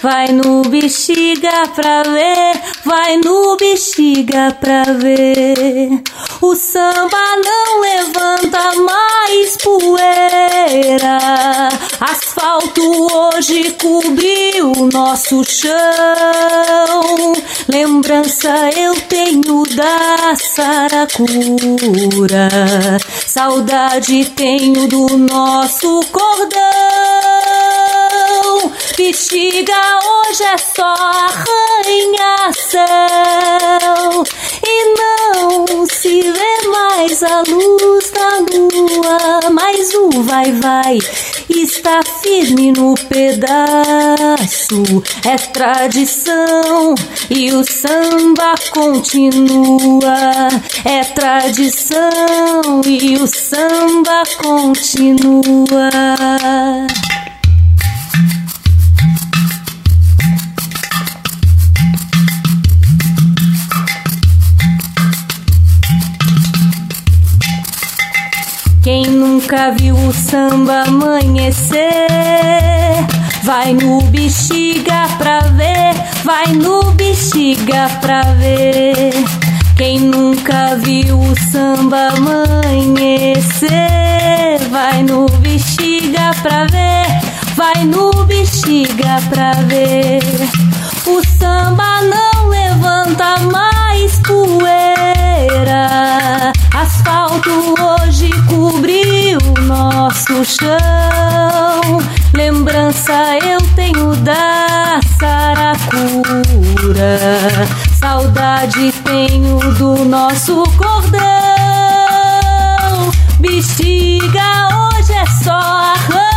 [0.00, 6.00] vai no bexiga pra ver, vai no bexiga pra ver.
[6.40, 11.18] O samba não levanta mais poeira,
[12.00, 15.72] asfalto hoje cobriu nosso chão.
[17.68, 20.88] Lembrança eu tenho da saracura,
[23.26, 27.51] saudade tenho do nosso cordão.
[28.96, 29.74] Bexiga
[30.04, 31.82] hoje é só arranha-céu
[34.64, 39.50] e não se vê mais a luz da lua.
[39.50, 40.98] Mas o vai-vai
[41.48, 44.82] está firme no pedaço.
[45.24, 46.94] É tradição
[47.30, 50.48] e o samba continua.
[50.84, 55.90] É tradição e o samba continua.
[68.82, 71.78] Quem nunca viu o samba amanhecer,
[73.44, 75.94] vai no bexiga pra ver,
[76.24, 79.12] vai no bexiga pra ver.
[79.76, 83.70] Quem nunca viu o samba amanhecer,
[84.70, 87.06] vai no bexiga pra ver,
[87.62, 90.20] vai no bexiga pra ver.
[91.06, 95.86] O samba não levanta mais poeira,
[96.74, 102.02] asfalto hoje cobriu nosso chão.
[102.34, 106.10] Lembrança eu tenho da saracura,
[107.96, 111.22] saudade tenho do nosso cordão.
[113.38, 116.31] Bexiga hoje é só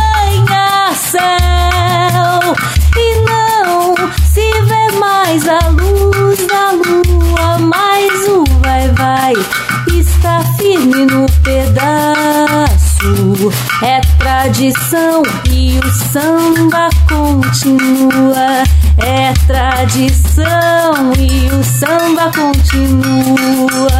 [1.18, 2.54] arranha-céu
[2.96, 3.94] e não
[4.24, 9.34] se vê mais a luz da lua, mas o vai-vai
[9.88, 12.85] está firme no pedaço.
[13.82, 18.64] É tradição e o samba continua.
[18.98, 23.90] É tradição e o samba continua.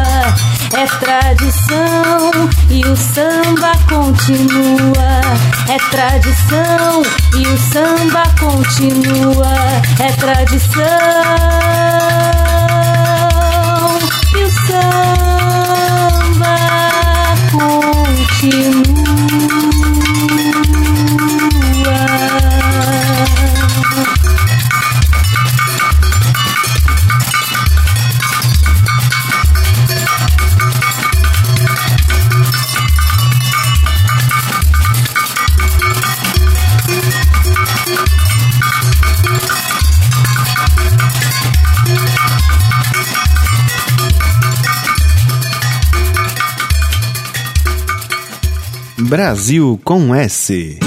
[0.73, 2.31] É tradição
[2.69, 5.21] e o samba continua.
[5.69, 7.03] É tradição
[7.35, 9.53] e o samba continua.
[9.99, 10.87] É tradição
[49.17, 50.86] Brasil com S.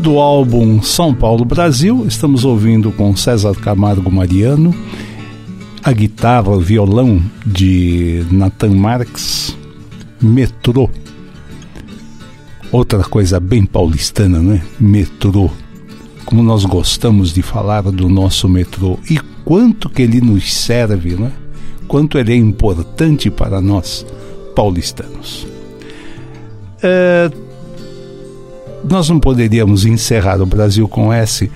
[0.00, 4.74] Do álbum São Paulo Brasil, estamos ouvindo com César Camargo Mariano,
[5.82, 9.56] a guitarra, o violão de Nathan Marques,
[10.20, 10.90] Metrô.
[12.72, 14.62] Outra coisa bem paulistana, não é?
[14.80, 15.48] Metrô.
[16.24, 21.26] Como nós gostamos de falar do nosso metrô e quanto que ele nos serve, não
[21.26, 21.32] é?
[21.86, 24.04] Quanto ele é importante para nós
[24.56, 25.46] paulistanos.
[26.82, 27.30] É,
[28.88, 31.50] nós não poderíamos encerrar o Brasil com S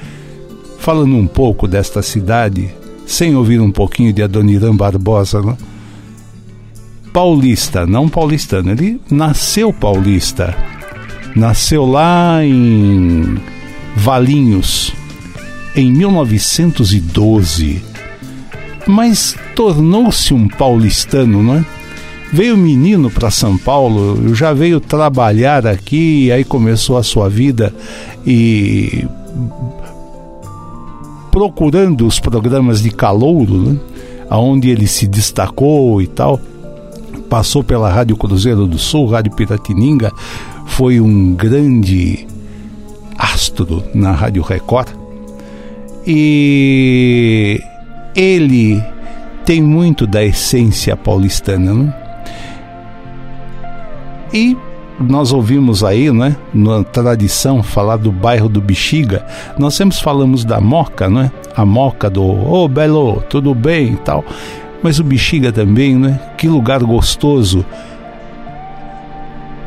[0.78, 2.70] falando um pouco desta cidade
[3.06, 5.56] sem ouvir um pouquinho de Adoniran Barbosa, não?
[7.12, 10.54] Paulista, não paulistano, ele nasceu paulista,
[11.34, 13.38] nasceu lá em
[13.96, 14.92] Valinhos
[15.74, 17.82] em 1912,
[18.86, 21.64] mas tornou-se um paulistano, não é?
[22.32, 27.74] Veio menino para São Paulo, já veio trabalhar aqui, e aí começou a sua vida
[28.26, 29.06] e
[31.30, 33.78] procurando os programas de calouro, né?
[34.30, 36.38] onde ele se destacou e tal.
[37.30, 40.12] passou pela Rádio Cruzeiro do Sul, Rádio Piratininga,
[40.66, 42.26] foi um grande
[43.16, 44.88] astro na Rádio Record.
[46.06, 47.60] E
[48.14, 48.82] ele
[49.44, 52.07] tem muito da essência paulistana, né?
[54.32, 54.56] E
[55.00, 59.24] nós ouvimos aí, né, na tradição, falar do bairro do Bexiga.
[59.58, 61.30] Nós sempre falamos da Moca, né?
[61.56, 64.24] A Moca do, ô oh, Belo, tudo bem e tal.
[64.82, 66.18] Mas o Bexiga também, né?
[66.36, 67.64] Que lugar gostoso.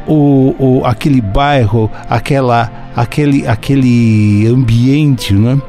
[0.05, 5.61] O, o, aquele bairro, aquela, aquele, aquele ambiente, né?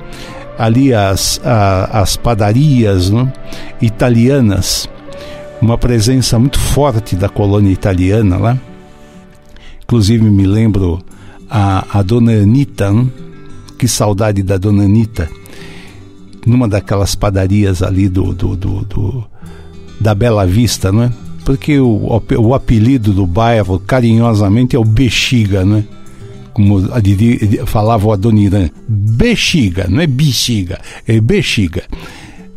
[0.59, 3.33] Ali as, a, as padarias né?
[3.81, 4.89] italianas,
[5.61, 8.55] uma presença muito forte da colônia italiana lá.
[8.55, 8.61] Né?
[9.85, 11.03] Inclusive me lembro
[11.51, 13.13] a, a dona Anitta, hein?
[13.79, 15.29] que saudade da dona Anitta,
[16.47, 19.25] numa daquelas padarias ali do, do, do, do
[20.01, 21.13] da Bela Vista, não é?
[21.45, 25.85] Porque o, o apelido do bairro, carinhosamente, é o Bexiga, não é?
[26.53, 30.79] Como a falava o Adoniran, Bexiga, não é bexiga,
[31.09, 31.85] é Bexiga.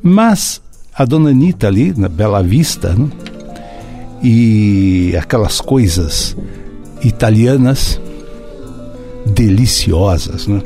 [0.03, 0.61] Mas
[0.93, 3.10] a dona Anitta ali, na Bela Vista, não?
[4.22, 6.35] e aquelas coisas
[7.03, 7.99] italianas
[9.26, 10.61] deliciosas, né?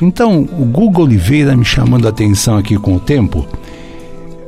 [0.00, 3.46] Então, o Guga Oliveira me chamando a atenção aqui com o tempo.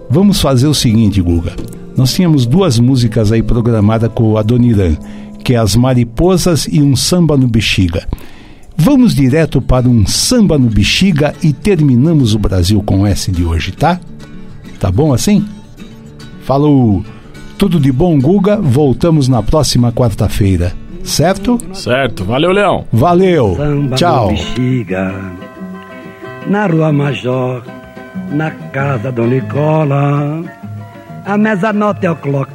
[0.08, 1.54] Vamos fazer o seguinte, Guga.
[1.96, 4.96] Nós tínhamos duas músicas aí programadas com o Adoniran,
[5.42, 8.06] que é As Mariposas e um Samba no Bexiga.
[8.76, 13.72] Vamos direto para um Samba no Bexiga e terminamos o Brasil com S de hoje,
[13.72, 14.00] tá?
[14.78, 15.44] Tá bom assim?
[16.44, 17.04] Falou!
[17.58, 18.56] Tudo de bom, Guga.
[18.56, 21.59] Voltamos na próxima quarta-feira certo?
[21.74, 22.24] Certo.
[22.24, 22.86] Valeu, Leão.
[22.93, 23.55] Valeu.
[23.56, 24.28] Samba Tchau.
[24.28, 25.14] Bexiga,
[26.47, 27.62] na Rua Major,
[28.32, 30.43] na casa do Nicola.
[31.24, 32.51] A mesa nota é o clock.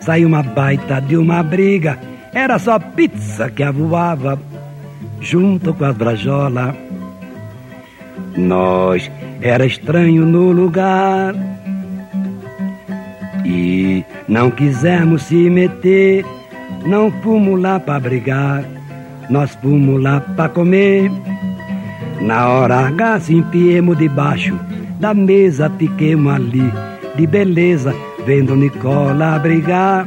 [0.00, 1.98] Saiu uma baita de uma briga.
[2.32, 4.38] Era só pizza que avoava
[5.20, 6.74] junto com as brajolas.
[8.36, 9.10] Nós
[9.40, 11.34] era estranho no lugar
[13.44, 16.24] e não quisemos se meter
[16.84, 18.64] não fomos lá pra brigar,
[19.28, 21.10] nós fomos lá pra comer.
[22.20, 24.58] Na hora H se empiemos debaixo
[24.98, 26.72] da mesa, fiquemos ali,
[27.16, 27.94] de beleza,
[28.26, 30.06] vendo Nicola brigar.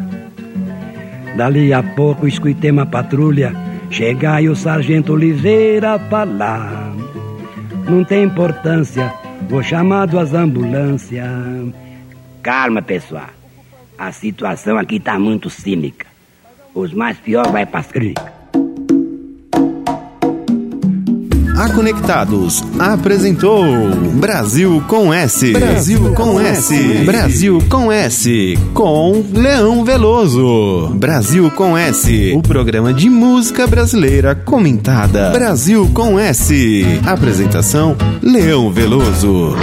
[1.35, 3.53] Dali a pouco escutemos a patrulha
[3.89, 6.93] chegar e o sargento Oliveira falar.
[7.87, 9.11] Não tem importância,
[9.49, 11.27] vou chamar duas ambulâncias.
[12.41, 13.29] Calma, pessoal.
[13.97, 16.12] A situação aqui tá muito cínica.
[16.73, 18.33] Os mais piores vai para as clínicas.
[21.55, 23.63] A Conectados apresentou
[24.15, 25.53] Brasil com S.
[25.53, 27.03] Brasil com S.
[27.05, 28.57] Brasil com S.
[28.73, 30.89] Com Leão Veloso.
[30.95, 32.33] Brasil com S.
[32.35, 35.29] O programa de música brasileira comentada.
[35.29, 36.83] Brasil com S.
[37.05, 39.55] Apresentação: Leão Veloso.